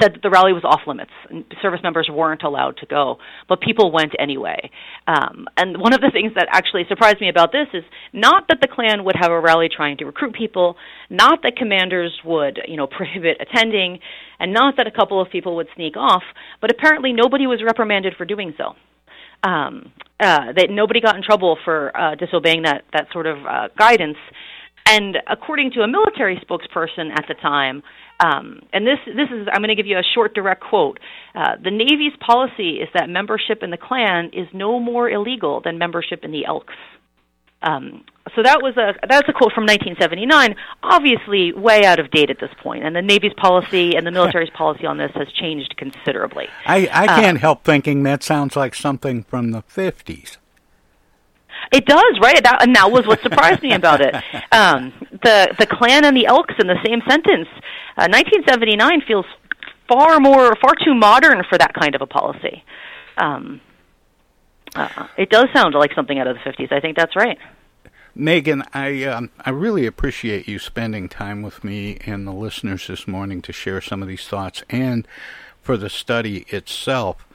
said 0.00 0.14
that 0.14 0.22
the 0.22 0.30
rally 0.30 0.52
was 0.52 0.64
off 0.64 0.80
limits 0.86 1.10
and 1.28 1.44
service 1.60 1.80
members 1.82 2.08
weren't 2.12 2.42
allowed 2.42 2.76
to 2.78 2.86
go, 2.86 3.18
but 3.48 3.60
people 3.60 3.90
went 3.92 4.12
anyway. 4.18 4.70
Um, 5.06 5.46
and 5.56 5.80
one 5.80 5.92
of 5.92 6.00
the 6.00 6.10
things 6.12 6.32
that 6.36 6.48
actually 6.50 6.84
surprised 6.88 7.20
me 7.20 7.28
about 7.28 7.52
this 7.52 7.68
is 7.74 7.84
not 8.12 8.44
that 8.48 8.58
the 8.60 8.68
Klan 8.68 9.04
would 9.04 9.16
have 9.18 9.30
a 9.30 9.40
rally 9.40 9.68
trying 9.74 9.98
to 9.98 10.04
recruit 10.04 10.34
people, 10.34 10.76
not 11.10 11.42
that 11.42 11.56
commanders 11.56 12.12
would, 12.24 12.60
you 12.66 12.76
know, 12.76 12.86
prohibit 12.90 13.38
attending, 13.40 13.98
and 14.38 14.52
not 14.52 14.76
that 14.76 14.86
a 14.86 14.90
couple 14.90 15.20
of 15.20 15.30
people 15.30 15.56
would 15.56 15.68
sneak 15.74 15.96
off, 15.96 16.22
but 16.60 16.70
apparently 16.70 17.12
nobody 17.12 17.46
was 17.46 17.62
reprimanded 17.64 18.14
for 18.16 18.24
doing 18.24 18.54
so. 18.56 18.74
Um, 19.44 19.92
uh, 20.20 20.52
that 20.52 20.68
nobody 20.70 21.00
got 21.00 21.16
in 21.16 21.22
trouble 21.22 21.58
for 21.64 21.96
uh, 21.96 22.14
disobeying 22.14 22.62
that 22.62 22.84
that 22.92 23.08
sort 23.12 23.26
of 23.26 23.38
uh, 23.44 23.68
guidance. 23.76 24.16
And 24.86 25.18
according 25.28 25.72
to 25.72 25.80
a 25.82 25.88
military 25.88 26.36
spokesperson 26.36 27.10
at 27.12 27.24
the 27.28 27.34
time, 27.34 27.82
um, 28.20 28.60
and 28.72 28.86
this 28.86 28.98
this 29.06 29.28
is 29.30 29.48
I'm 29.52 29.60
going 29.60 29.68
to 29.68 29.74
give 29.74 29.86
you 29.86 29.98
a 29.98 30.02
short 30.14 30.34
direct 30.34 30.62
quote. 30.62 30.98
Uh, 31.34 31.56
the 31.62 31.70
Navy's 31.70 32.16
policy 32.20 32.76
is 32.76 32.88
that 32.94 33.08
membership 33.08 33.62
in 33.62 33.70
the 33.70 33.76
Klan 33.76 34.30
is 34.32 34.46
no 34.52 34.78
more 34.78 35.08
illegal 35.08 35.60
than 35.60 35.78
membership 35.78 36.20
in 36.22 36.30
the 36.30 36.46
Elks. 36.46 36.74
Um, 37.62 38.04
so 38.34 38.42
that 38.42 38.62
was 38.62 38.76
a 38.76 38.94
that's 39.08 39.28
a 39.28 39.32
quote 39.32 39.52
from 39.52 39.64
1979, 39.64 40.54
obviously 40.82 41.52
way 41.52 41.84
out 41.84 41.98
of 41.98 42.10
date 42.10 42.30
at 42.30 42.38
this 42.40 42.50
point, 42.62 42.84
and 42.84 42.94
the 42.94 43.02
Navy's 43.02 43.32
policy 43.36 43.96
and 43.96 44.06
the 44.06 44.10
military's 44.18 44.50
policy 44.50 44.86
on 44.86 44.98
this 44.98 45.10
has 45.14 45.28
changed 45.32 45.76
considerably. 45.76 46.48
I, 46.66 46.88
I 46.92 47.06
can't 47.06 47.38
uh, 47.38 47.40
help 47.40 47.64
thinking 47.64 48.04
that 48.04 48.22
sounds 48.22 48.56
like 48.56 48.74
something 48.74 49.24
from 49.24 49.50
the 49.50 49.62
50s. 49.62 50.38
It 51.70 51.86
does, 51.86 52.18
right? 52.20 52.42
That, 52.42 52.62
and 52.62 52.74
that 52.76 52.90
was 52.90 53.06
what 53.06 53.22
surprised 53.22 53.62
me 53.62 53.72
about 53.72 54.00
it. 54.00 54.14
Um, 54.52 54.92
the 55.22 55.54
the 55.58 55.66
Klan 55.66 56.04
and 56.04 56.14
the 56.14 56.26
Elks 56.26 56.54
in 56.58 56.66
the 56.66 56.76
same 56.84 57.00
sentence. 57.08 57.48
Uh, 57.96 58.08
1979 58.10 59.00
feels 59.06 59.24
far 59.88 60.20
more, 60.20 60.54
far 60.56 60.74
too 60.84 60.94
modern 60.94 61.42
for 61.48 61.56
that 61.56 61.72
kind 61.72 61.94
of 61.94 62.02
a 62.02 62.06
policy. 62.06 62.62
Um, 63.16 63.60
uh, 64.74 65.06
it 65.16 65.30
does 65.30 65.48
sound 65.54 65.74
like 65.74 65.94
something 65.94 66.18
out 66.18 66.26
of 66.26 66.36
the 66.36 66.50
50s. 66.50 66.72
I 66.72 66.80
think 66.80 66.96
that's 66.96 67.16
right. 67.16 67.38
Megan, 68.14 68.62
I 68.74 69.04
um, 69.04 69.30
I 69.40 69.50
really 69.50 69.86
appreciate 69.86 70.46
you 70.46 70.58
spending 70.58 71.08
time 71.08 71.40
with 71.42 71.64
me 71.64 71.98
and 72.04 72.26
the 72.26 72.32
listeners 72.32 72.86
this 72.86 73.08
morning 73.08 73.40
to 73.42 73.52
share 73.52 73.80
some 73.80 74.02
of 74.02 74.08
these 74.08 74.28
thoughts 74.28 74.62
and 74.68 75.08
for 75.62 75.78
the 75.78 75.88
study 75.88 76.44
itself. 76.48 77.26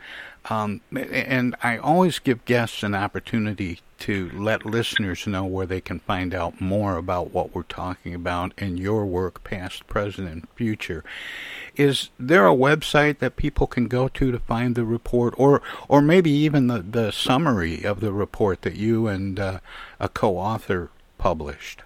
Um, 0.49 0.81
and 0.95 1.55
I 1.63 1.77
always 1.77 2.19
give 2.19 2.45
guests 2.45 2.83
an 2.83 2.93
opportunity 2.93 3.79
to 3.99 4.29
let 4.33 4.65
listeners 4.65 5.27
know 5.27 5.45
where 5.45 5.65
they 5.65 5.81
can 5.81 5.99
find 5.99 6.33
out 6.33 6.61
more 6.61 6.97
about 6.97 7.33
what 7.33 7.53
we're 7.53 7.63
talking 7.63 8.13
about 8.13 8.53
in 8.57 8.77
your 8.77 9.05
work, 9.05 9.43
past, 9.43 9.87
present, 9.87 10.29
and 10.29 10.47
future. 10.55 11.03
Is 11.75 12.09
there 12.19 12.47
a 12.47 12.55
website 12.55 13.19
that 13.19 13.35
people 13.35 13.67
can 13.67 13.87
go 13.87 14.07
to 14.07 14.31
to 14.31 14.39
find 14.39 14.75
the 14.75 14.85
report, 14.85 15.33
or 15.37 15.61
or 15.87 16.01
maybe 16.01 16.31
even 16.31 16.67
the, 16.67 16.79
the 16.79 17.11
summary 17.11 17.83
of 17.83 17.99
the 17.99 18.11
report 18.11 18.63
that 18.63 18.75
you 18.75 19.07
and 19.07 19.39
uh, 19.39 19.59
a 19.99 20.09
co-author 20.09 20.89
published? 21.17 21.83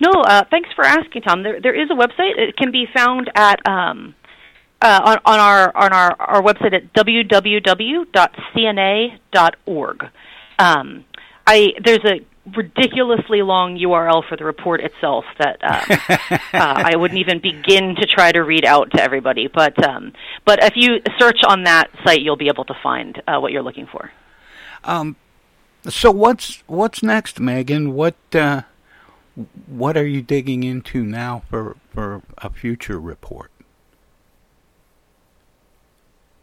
No, 0.00 0.10
uh, 0.10 0.44
thanks 0.50 0.70
for 0.74 0.84
asking, 0.84 1.22
Tom. 1.22 1.42
There, 1.42 1.60
there 1.60 1.74
is 1.74 1.90
a 1.90 1.94
website. 1.94 2.38
It 2.38 2.56
can 2.56 2.70
be 2.70 2.86
found 2.94 3.30
at 3.34 3.66
um, 3.66 4.14
uh, 4.80 5.00
on, 5.04 5.18
on 5.24 5.40
our 5.40 5.76
on 5.76 5.92
our, 5.92 6.14
our 6.20 6.40
website 6.42 6.72
at 6.74 6.92
www.cna.org. 6.92 8.06
Um, 10.58 11.04
I 11.46 11.74
there's 11.84 12.04
a 12.04 12.20
ridiculously 12.56 13.42
long 13.42 13.76
URL 13.76 14.26
for 14.28 14.36
the 14.36 14.44
report 14.44 14.80
itself 14.80 15.24
that 15.38 15.58
um, 15.62 16.38
uh, 16.52 16.82
I 16.84 16.96
wouldn't 16.96 17.20
even 17.20 17.40
begin 17.40 17.96
to 17.96 18.06
try 18.06 18.32
to 18.32 18.40
read 18.40 18.64
out 18.64 18.90
to 18.92 19.02
everybody. 19.02 19.48
But 19.48 19.82
um, 19.86 20.12
but 20.44 20.62
if 20.62 20.74
you 20.76 21.00
search 21.18 21.40
on 21.46 21.64
that 21.64 21.90
site, 22.04 22.22
you'll 22.22 22.36
be 22.36 22.48
able 22.48 22.64
to 22.66 22.74
find 22.82 23.20
uh, 23.26 23.38
what 23.38 23.52
you're 23.52 23.62
looking 23.62 23.86
for. 23.86 24.10
Um, 24.84 25.16
so 25.88 26.10
what's 26.10 26.62
what's 26.66 27.02
next, 27.02 27.40
Megan? 27.40 27.94
What 27.94 28.16
uh, 28.32 28.62
what 29.66 29.96
are 29.96 30.06
you 30.06 30.22
digging 30.22 30.64
into 30.64 31.04
now 31.04 31.42
for 31.48 31.76
for 31.92 32.22
a 32.38 32.50
future 32.50 32.98
report? 32.98 33.50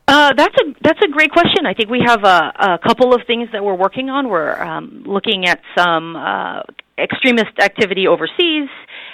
Uh, 0.08 0.34
that's 0.38 0.56
a 0.62 0.74
that's 0.82 1.00
a 1.04 1.08
great 1.08 1.32
question. 1.32 1.66
I 1.66 1.74
think 1.74 1.90
we 1.90 2.02
have 2.06 2.24
a, 2.24 2.54
a 2.60 2.80
couple 2.88 3.14
of 3.16 3.22
things 3.26 3.50
that 3.54 3.64
we're 3.64 3.76
working 3.76 4.10
on. 4.10 4.30
We're 4.30 4.62
um, 4.62 5.04
looking 5.06 5.48
at 5.48 5.62
some 5.76 6.16
uh, 6.16 6.62
extremist 6.98 7.58
activity 7.60 8.08
overseas, 8.08 8.70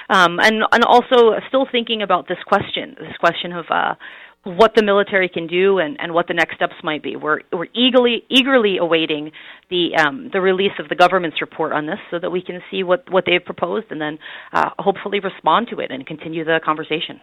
um, 0.10 0.40
and 0.40 0.64
and 0.72 0.84
also 0.84 1.40
still 1.48 1.66
thinking 1.72 2.02
about 2.02 2.28
this 2.28 2.40
question, 2.46 2.96
this 3.00 3.16
question 3.20 3.54
of 3.54 3.66
uh, 3.70 3.96
what 4.44 4.74
the 4.76 4.84
military 4.84 5.30
can 5.30 5.48
do 5.48 5.78
and, 5.78 5.98
and 6.02 6.14
what 6.14 6.28
the 6.28 6.34
next 6.34 6.56
steps 6.56 6.76
might 6.84 7.02
be. 7.02 7.16
We're 7.16 7.40
we're 7.54 7.68
eagerly 7.74 8.24
eagerly 8.30 8.78
awaiting 8.78 9.32
the 9.70 9.96
um, 9.96 10.30
the 10.34 10.42
release 10.42 10.78
of 10.78 10.90
the 10.90 10.96
government's 10.96 11.40
report 11.40 11.72
on 11.72 11.86
this, 11.86 12.00
so 12.10 12.20
that 12.20 12.32
we 12.32 12.42
can 12.42 12.60
see 12.70 12.84
what 12.84 13.10
what 13.10 13.24
they've 13.26 13.44
proposed, 13.44 13.88
and 13.92 14.02
then 14.02 14.20
uh, 14.52 14.72
hopefully 14.78 15.22
respond 15.22 15.68
to 15.72 15.80
it 15.80 15.90
and 15.90 16.06
continue 16.06 16.44
the 16.44 16.60
conversation. 16.66 17.22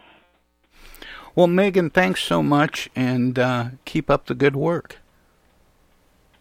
Well, 1.39 1.47
Megan, 1.47 1.89
thanks 1.89 2.21
so 2.21 2.43
much, 2.43 2.89
and 2.97 3.39
uh, 3.39 3.69
keep 3.85 4.09
up 4.09 4.25
the 4.25 4.35
good 4.35 4.57
work. 4.57 4.97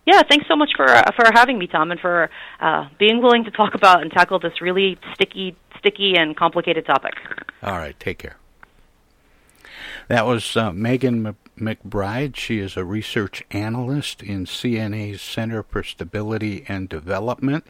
Yeah, 0.04 0.22
thanks 0.28 0.48
so 0.48 0.56
much 0.56 0.70
for 0.74 0.88
uh, 0.88 1.12
for 1.14 1.30
having 1.32 1.56
me, 1.56 1.68
Tom, 1.68 1.92
and 1.92 2.00
for 2.00 2.28
uh, 2.58 2.88
being 2.98 3.22
willing 3.22 3.44
to 3.44 3.52
talk 3.52 3.76
about 3.76 4.02
and 4.02 4.10
tackle 4.10 4.40
this 4.40 4.60
really 4.60 4.98
sticky, 5.14 5.54
sticky, 5.78 6.16
and 6.16 6.36
complicated 6.36 6.84
topic. 6.84 7.12
All 7.62 7.78
right, 7.78 7.94
take 8.00 8.18
care. 8.18 8.38
That 10.08 10.26
was 10.26 10.56
uh, 10.56 10.72
Megan 10.72 11.36
McBride. 11.56 12.34
She 12.34 12.58
is 12.58 12.76
a 12.76 12.84
research 12.84 13.44
analyst 13.52 14.20
in 14.20 14.46
CNA's 14.46 15.22
Center 15.22 15.62
for 15.62 15.84
Stability 15.84 16.64
and 16.66 16.88
Development, 16.88 17.64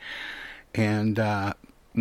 and 0.75 1.19
uh, 1.19 1.53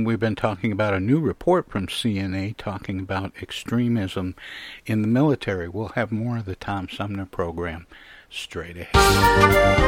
we've 0.05 0.19
been 0.19 0.35
talking 0.35 0.71
about 0.71 0.93
a 0.93 0.99
new 0.99 1.19
report 1.19 1.69
from 1.69 1.87
CNA 1.87 2.57
talking 2.57 2.99
about 2.99 3.31
extremism 3.41 4.35
in 4.85 5.01
the 5.01 5.07
military. 5.07 5.69
We'll 5.69 5.89
have 5.89 6.11
more 6.11 6.37
of 6.37 6.45
the 6.45 6.55
Tom 6.55 6.89
Sumner 6.89 7.25
program 7.25 7.87
straight 8.29 8.77
ahead. 8.77 9.87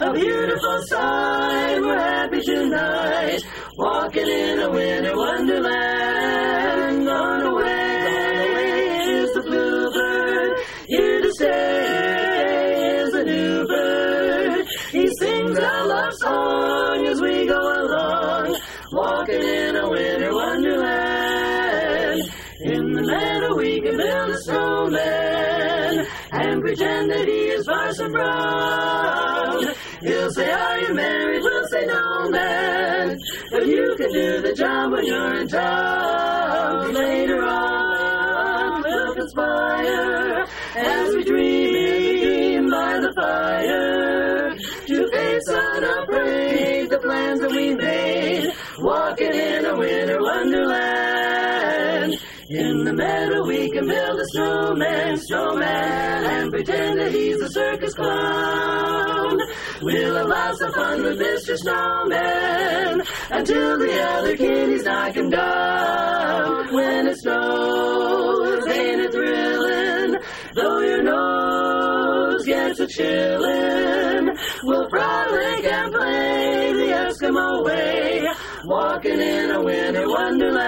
A 0.00 0.12
beautiful 0.12 0.82
sight, 0.86 1.80
we're 1.80 1.98
happy 1.98 2.40
tonight. 2.40 3.42
Walking 3.78 4.26
in 4.28 4.58
a 4.58 4.70
winter 4.72 5.16
wonderland. 5.16 7.06
Gone 7.06 7.42
away 7.42 8.98
is 9.22 9.32
the 9.34 9.42
bluebird. 9.42 10.58
Here 10.88 11.22
to 11.22 11.32
stay 11.32 13.02
is 13.02 13.14
a 13.14 13.22
new 13.22 13.64
bird. 13.68 14.66
He 14.90 15.06
sings 15.20 15.56
a 15.56 15.84
love 15.86 16.12
song 16.14 17.06
as 17.06 17.20
we 17.20 17.46
go 17.46 17.54
along. 17.56 18.58
Walking 18.90 19.42
in 19.42 19.76
a 19.76 19.88
winter 19.88 20.34
wonderland. 20.34 22.20
In 22.62 22.92
the 22.94 23.02
meadow 23.02 23.54
we 23.54 23.80
can 23.80 23.96
build 23.96 24.30
a 24.30 24.38
snowman 24.38 26.04
and 26.32 26.60
pretend 26.62 27.12
that 27.12 27.28
he 27.28 27.50
is 27.50 27.64
Parson 27.64 28.10
Brown. 28.10 29.72
He'll 30.00 30.32
say, 30.32 30.50
Are 30.50 30.80
you 30.80 30.94
married? 30.94 31.47
Say, 31.70 31.84
No, 31.84 32.30
man. 32.30 33.18
But 33.50 33.66
you 33.66 33.94
can 33.98 34.10
do 34.10 34.40
the 34.40 34.54
job 34.54 34.92
when 34.92 35.04
you're 35.04 35.34
in 35.34 35.48
town. 35.48 36.94
Later 36.94 37.42
on, 37.42 38.82
we'll 38.82 39.14
conspire 39.14 40.46
as 40.76 41.14
we 41.14 41.24
dream 41.24 42.70
by 42.70 43.00
the 43.00 43.12
fire 43.14 44.56
to 44.86 45.08
face 45.10 45.48
unafraid 45.48 46.88
the 46.88 46.98
plans 47.00 47.40
that 47.40 47.50
we 47.50 47.74
made. 47.74 48.46
Walking 48.78 49.34
in 49.34 49.66
a 49.66 49.76
winter 49.76 50.22
wonderland. 50.22 52.14
In 52.48 52.84
the 52.84 52.94
meadow 52.94 53.46
we 53.46 53.70
can 53.70 53.86
build 53.86 54.18
a 54.18 54.24
snowman, 54.32 55.18
snowman, 55.18 56.24
and 56.24 56.50
pretend 56.50 56.98
that 56.98 57.12
he's 57.12 57.38
a 57.42 57.50
circus 57.50 57.92
clown. 57.92 59.38
We'll 59.80 60.26
allow 60.26 60.52
some 60.54 60.72
fun 60.72 61.04
with 61.04 61.20
Mr. 61.20 61.56
Snowman 61.56 63.00
until 63.30 63.78
the 63.78 64.02
other 64.02 64.36
kitties 64.36 64.82
knock 64.82 65.14
him 65.14 65.30
down. 65.30 66.74
When 66.74 67.06
it 67.06 67.16
snows, 67.18 68.66
ain't 68.66 69.00
it 69.02 69.12
thrilling? 69.12 70.16
Though 70.56 70.80
your 70.80 71.04
nose 71.04 72.44
gets 72.44 72.80
a 72.80 72.86
chillin', 72.88 74.36
we'll 74.64 74.88
frolic 74.90 75.64
and 75.64 75.92
play 75.92 76.72
the 76.72 76.88
Eskimo 77.06 77.64
way, 77.64 78.26
walking 78.64 79.20
in 79.20 79.52
a 79.52 79.62
winter 79.62 80.08
wonderland, 80.08 80.58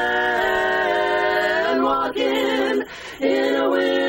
walking 1.82 2.84
in 3.20 3.56
a 3.56 3.68
winter 3.70 3.99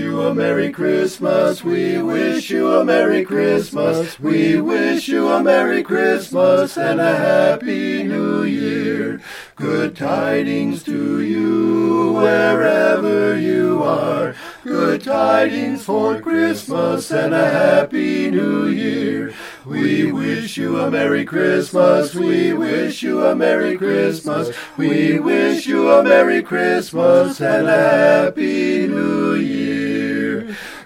you 0.00 0.22
a 0.22 0.34
Merry 0.34 0.72
Christmas. 0.72 1.62
We 1.62 2.00
wish 2.00 2.50
you 2.50 2.72
a 2.72 2.84
Merry 2.84 3.22
Christmas. 3.22 4.18
We 4.18 4.58
wish 4.58 5.08
you 5.08 5.28
a 5.28 5.42
Merry 5.42 5.82
Christmas 5.82 6.78
and 6.78 6.98
a 7.00 7.16
Happy 7.16 8.02
New 8.02 8.44
Year. 8.44 9.20
Good 9.56 9.94
tidings 9.94 10.82
to 10.84 11.20
you 11.20 12.14
wherever 12.14 13.38
you 13.38 13.82
are. 13.82 14.34
Good 14.64 15.04
tidings 15.04 15.84
for 15.84 16.18
Christmas 16.20 17.10
and 17.10 17.34
a 17.34 17.50
Happy 17.50 18.30
New 18.30 18.68
Year. 18.68 19.34
We 19.66 20.10
wish 20.10 20.56
you 20.56 20.78
a 20.80 20.90
Merry 20.90 21.26
Christmas. 21.26 22.14
We 22.14 22.54
wish 22.54 23.02
you 23.02 23.26
a 23.26 23.36
Merry 23.36 23.76
Christmas. 23.76 24.56
We 24.78 25.18
wish 25.18 25.66
you 25.66 25.90
a 25.90 26.02
Merry 26.02 26.42
Christmas 26.42 27.40
and 27.40 27.68
a 27.68 28.24
Happy 28.24 28.86
New 28.88 29.34
Year. 29.34 29.59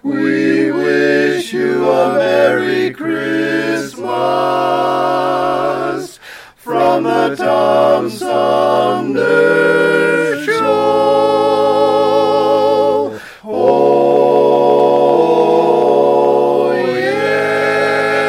We 0.05 0.71
wish 0.71 1.53
you 1.55 1.91
a 1.91 2.13
Merry 2.13 2.93
Christmas 2.93 4.05
from 6.57 7.05
the 7.05 7.35
Tom 7.37 8.11
Sumner 8.11 9.25
Show. 10.45 10.61
Oh, 13.45 13.95
yeah. 16.85 18.25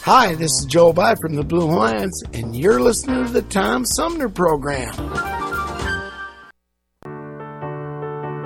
Hi, 0.00 0.34
this 0.34 0.52
is 0.52 0.66
Joe 0.66 0.92
By 0.92 1.14
from 1.14 1.36
the 1.36 1.42
Blue 1.42 1.66
Hawaiians, 1.68 2.22
and 2.34 2.54
you're 2.54 2.82
listening 2.82 3.24
to 3.24 3.32
the 3.32 3.40
Tom 3.40 3.86
Sumner 3.86 4.28
Program. 4.28 5.37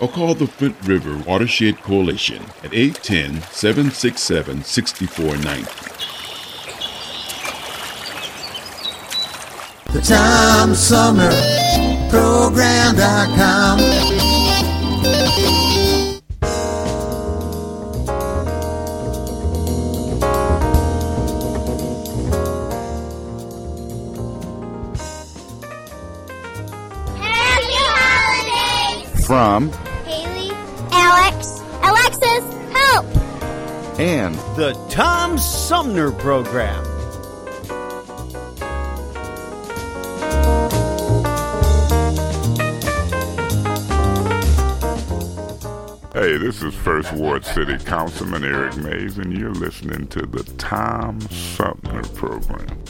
or 0.00 0.08
call 0.08 0.34
the 0.34 0.46
Flint 0.46 0.76
River 0.84 1.16
Watershed 1.26 1.76
Coalition 1.82 2.42
at 2.62 2.74
810 2.74 3.42
767 3.52 4.64
6490. 4.64 5.64
The 9.92 10.00
Tom 10.00 10.74
Sumner 10.74 11.30
Program.com. 12.10 13.78
Happy 27.16 27.76
holidays! 27.80 29.26
From 29.26 29.70
and 34.04 34.34
the 34.54 34.74
Tom 34.90 35.38
Sumner 35.38 36.12
Program. 36.12 36.84
Hey, 46.12 46.36
this 46.36 46.62
is 46.62 46.74
First 46.74 47.14
Ward 47.14 47.46
City 47.46 47.78
Councilman 47.78 48.44
Eric 48.44 48.76
Mays, 48.76 49.16
and 49.16 49.32
you're 49.32 49.54
listening 49.54 50.06
to 50.08 50.26
the 50.26 50.44
Tom 50.58 51.22
Sumner 51.22 52.02
Program. 52.02 52.83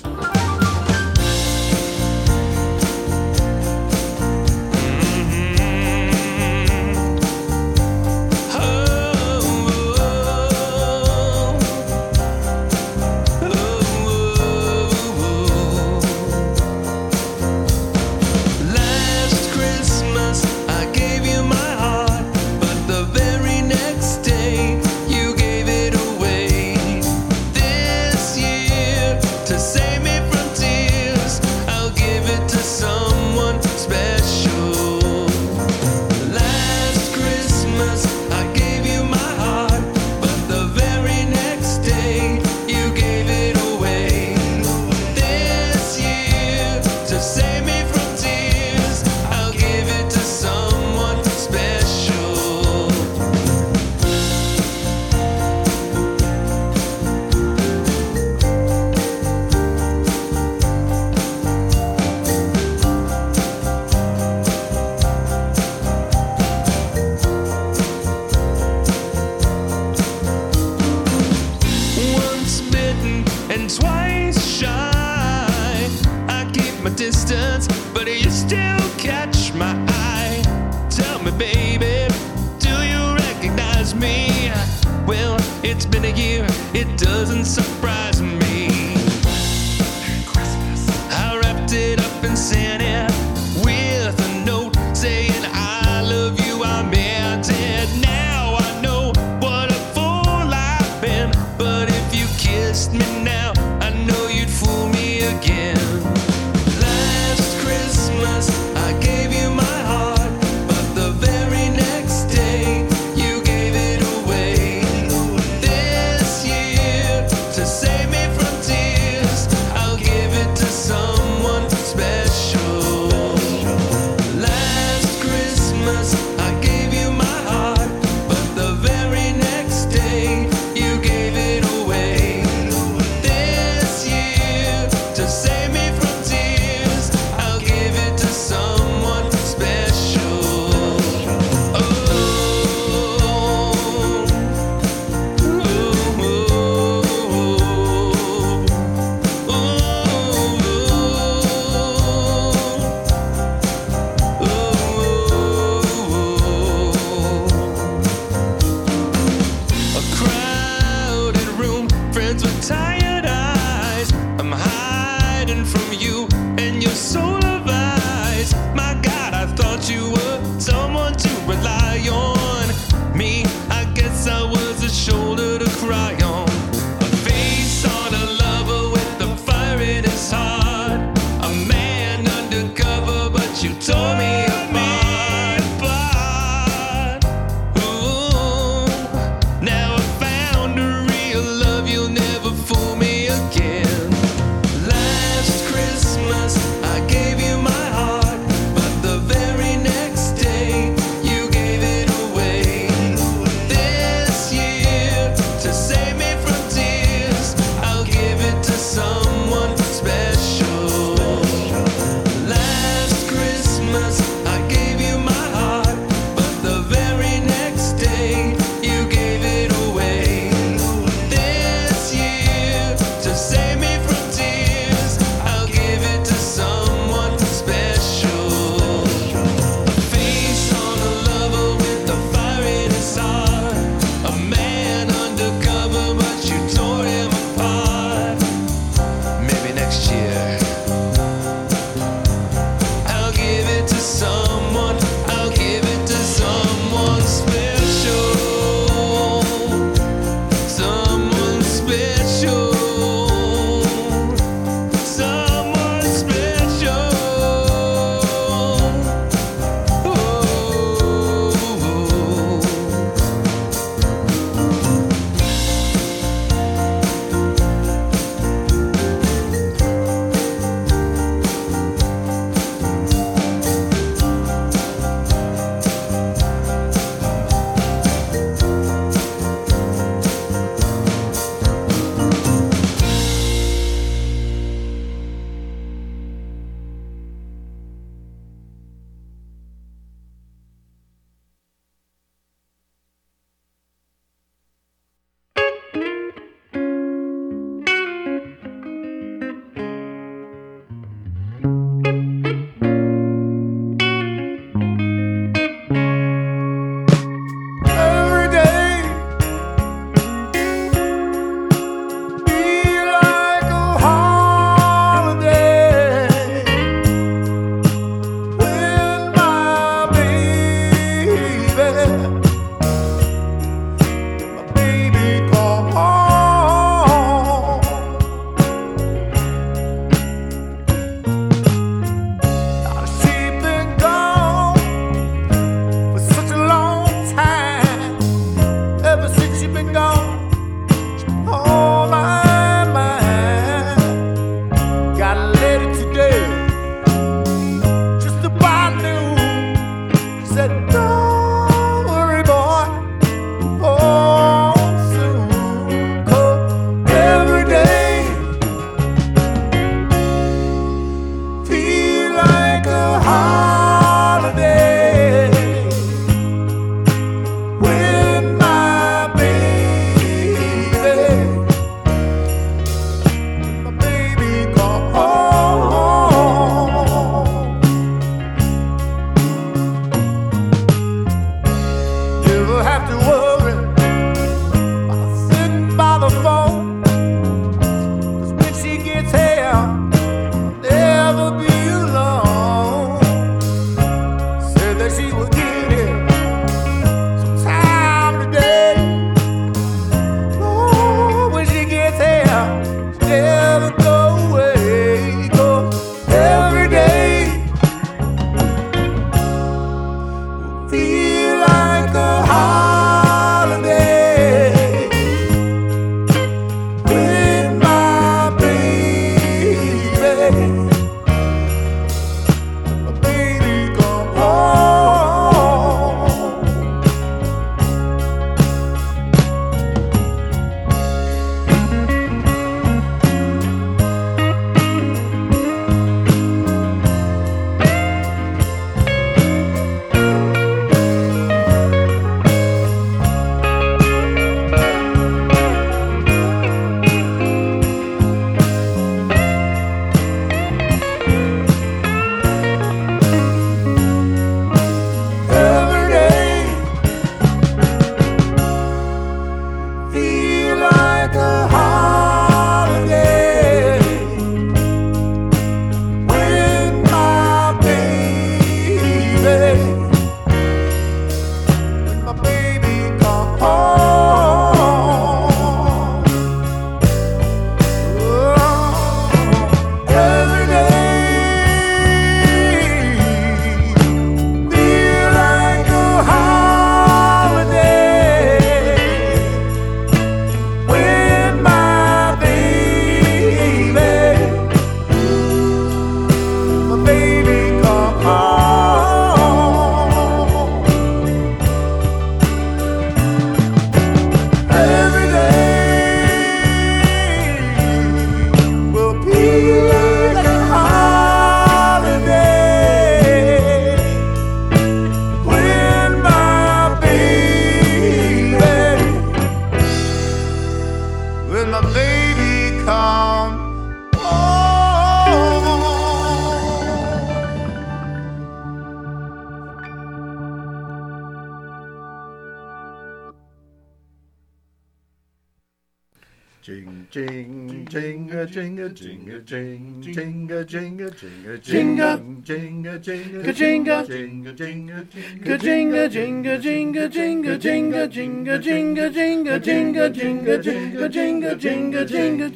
jing, 538.95 539.43
jing, 539.45 540.01
jing, 540.03 540.15
jing 540.15 540.34
jinga, 540.67 541.11
jinga, 541.11 541.59
jinga, 541.63 542.19
Jinga. 542.19 542.19
jinga, 542.45 542.99
jinga, 542.99 543.45
Ka-jinga. 543.45 544.07
jinga, 544.07 544.53
jinga, 544.55 545.07
Ka-jinga, 545.45 546.09
jinga, 546.09 546.59
jinga, 546.59 547.09
jinga, 547.09 547.59
jinga, 547.59 548.09
jinga, 548.09 548.59
jinga, 548.59 549.09
jinga, 549.11 549.59
jinga, 549.61 550.09
jinga, 550.09 550.59
jinga, 550.59 551.09
jinga, 551.09 551.55
jinga, 551.57 552.05
jinga. 552.07 552.53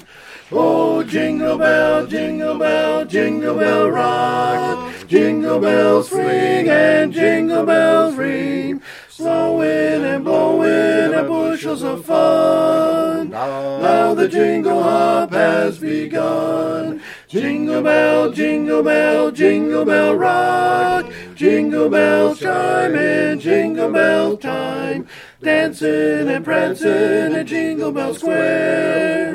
Oh, 0.50 1.02
jingle 1.02 1.59
bell, 1.59 2.06
jingle 2.06 2.59
bell, 2.59 3.04
jingle 3.04 3.54
bell 3.54 3.90
rock. 3.90 4.94
Jingle 5.06 5.61
bells 5.61 6.09
swing 6.09 6.68
and 6.70 7.12
jingle 7.12 7.66
bells 7.66 8.14
ring. 8.16 8.80
Snowing 9.11 10.04
and 10.04 10.24
blowing 10.24 11.12
and 11.12 11.28
bushels 11.28 11.82
of 11.82 12.04
fun. 12.06 13.28
Now 13.30 14.14
the 14.14 14.28
jingle 14.28 14.82
hop 14.82 15.32
has 15.32 15.78
begun. 15.78 17.02
Jingle 17.29 17.83
bell, 17.83 18.33
jingle 18.33 18.83
bell, 18.83 19.31
jingle 19.31 19.85
bell 19.85 20.14
rock. 20.14 21.12
Jingle 21.35 21.91
bell 21.91 22.35
chime 22.35 22.95
in 22.95 23.39
jingle 23.39 23.93
bell 23.93 24.35
time. 24.39 25.07
Dancing 25.43 26.26
and 26.26 26.43
prancing 26.43 27.35
in 27.35 27.47
Jingle 27.47 27.93
Bell 27.93 28.14
Square. 28.14 29.35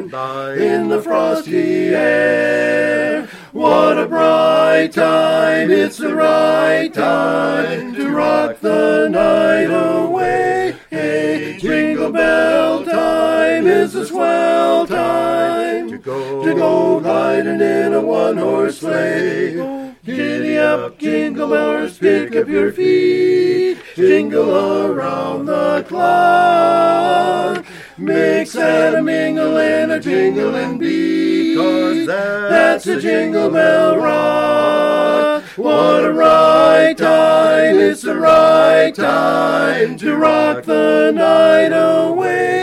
In 0.58 0.89
the 0.89 1.02
frosty 1.04 1.94
air. 1.94 3.28
What 3.52 4.00
a 4.00 4.08
bright 4.08 4.91
time, 4.91 5.70
it's 5.70 5.98
the 5.98 6.16
right 6.16 6.91
time 6.91 7.94
to 7.94 8.10
rock 8.10 8.60
the 8.60 9.08
night 9.08 9.66
away. 9.66 10.76
Hey, 10.89 11.58
jingle 11.60 12.12
bell 12.12 12.84
time 12.84 13.22
is 13.62 13.95
a 13.95 14.06
swell 14.06 14.88
time 14.88 15.89
to 15.89 15.97
go, 15.97 16.43
to 16.43 16.54
go 16.54 16.99
riding 16.99 17.62
in 17.62 17.93
a 17.93 18.01
one 18.01 18.38
horse 18.38 18.80
sleigh. 18.80 19.93
Giddy 20.04 20.58
up, 20.58 20.97
jingle 20.97 21.49
bells, 21.49 21.97
pick 21.97 22.36
up 22.36 22.47
your 22.47 22.72
feet, 22.74 23.78
jingle 23.95 24.88
around 24.88 25.45
the 25.45 25.86
clock. 25.88 27.66
Mix 27.97 28.56
and 28.56 28.95
a 28.95 29.01
mingle 29.01 29.58
and 29.58 29.91
a 29.91 29.99
jingling 29.99 30.80
beat, 30.80 31.56
cause 31.56 32.08
that's 32.08 32.88
a 32.88 32.99
jingle 32.99 33.49
bell 33.49 33.97
rock. 33.97 35.43
What 35.56 36.04
a 36.04 36.12
right 36.12 36.97
time, 36.97 37.78
it's 37.78 38.01
the 38.01 38.18
right 38.18 38.93
time 38.93 39.95
to 39.99 40.16
rock 40.16 40.64
the 40.64 41.12
night 41.12 41.72
away. 41.72 42.62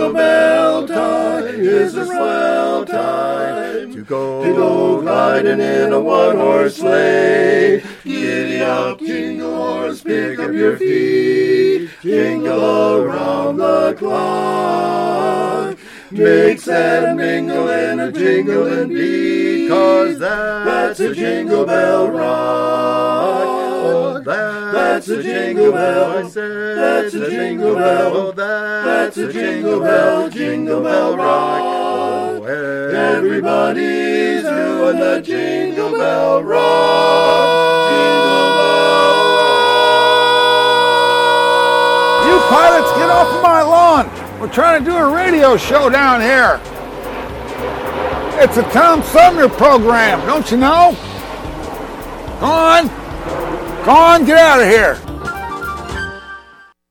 Jingle 0.00 0.14
bell 0.14 0.86
time 0.88 1.44
is 1.60 1.94
a 1.94 2.06
swell 2.06 2.86
time 2.86 3.92
to 3.92 4.02
go, 4.02 4.42
to 4.42 4.54
go 4.54 5.00
riding 5.02 5.60
in 5.60 5.92
a 5.92 6.00
one 6.00 6.38
horse 6.38 6.76
sleigh. 6.76 7.82
Giddy 8.02 8.62
up, 8.62 8.98
jingle 8.98 9.54
horse, 9.54 10.00
pick 10.00 10.38
up 10.38 10.52
your 10.52 10.78
feet, 10.78 11.90
jingle 12.00 12.96
around 12.96 13.58
the 13.58 13.94
clock. 13.98 15.76
Mix 16.10 16.66
and 16.66 17.18
mingle 17.18 17.68
in 17.68 18.00
a 18.00 18.10
jingling 18.10 18.88
beat, 18.88 19.68
cause 19.68 20.18
that's 20.18 20.98
a 21.00 21.14
jingle 21.14 21.66
bell 21.66 22.08
rock. 22.08 23.59
Oh, 24.26 24.72
that's 24.72 25.08
a 25.08 25.22
jingle 25.22 25.72
bell. 25.72 26.28
That's 26.28 27.14
a 27.14 27.30
jingle 27.30 27.74
bell. 27.74 28.32
That's 28.32 29.16
a 29.16 29.32
jingle 29.32 29.80
bell, 29.80 30.28
jingle 30.28 30.82
bell 30.82 31.16
rock. 31.16 31.60
Oh, 31.62 32.44
Everybody's 32.44 34.42
doing 34.42 34.98
the 34.98 35.22
jingle 35.24 35.92
bell 35.92 36.42
rock. 36.42 37.90
You 42.26 42.38
pilots, 42.48 42.92
get 42.98 43.10
off 43.10 43.34
of 43.34 43.42
my 43.42 43.62
lawn. 43.62 44.40
We're 44.40 44.52
trying 44.52 44.84
to 44.84 44.90
do 44.90 44.96
a 44.96 45.14
radio 45.14 45.56
show 45.56 45.88
down 45.88 46.20
here. 46.20 46.60
It's 48.42 48.58
a 48.58 48.62
Tom 48.64 49.02
Sumner 49.02 49.48
program, 49.48 50.26
don't 50.26 50.50
you 50.50 50.58
know? 50.58 50.96
Go 52.40 52.46
on. 52.46 52.99
Go 53.84 53.92
on, 53.92 54.26
get 54.26 54.36
out 54.36 54.60
of 54.60 54.68
here. 54.68 55.09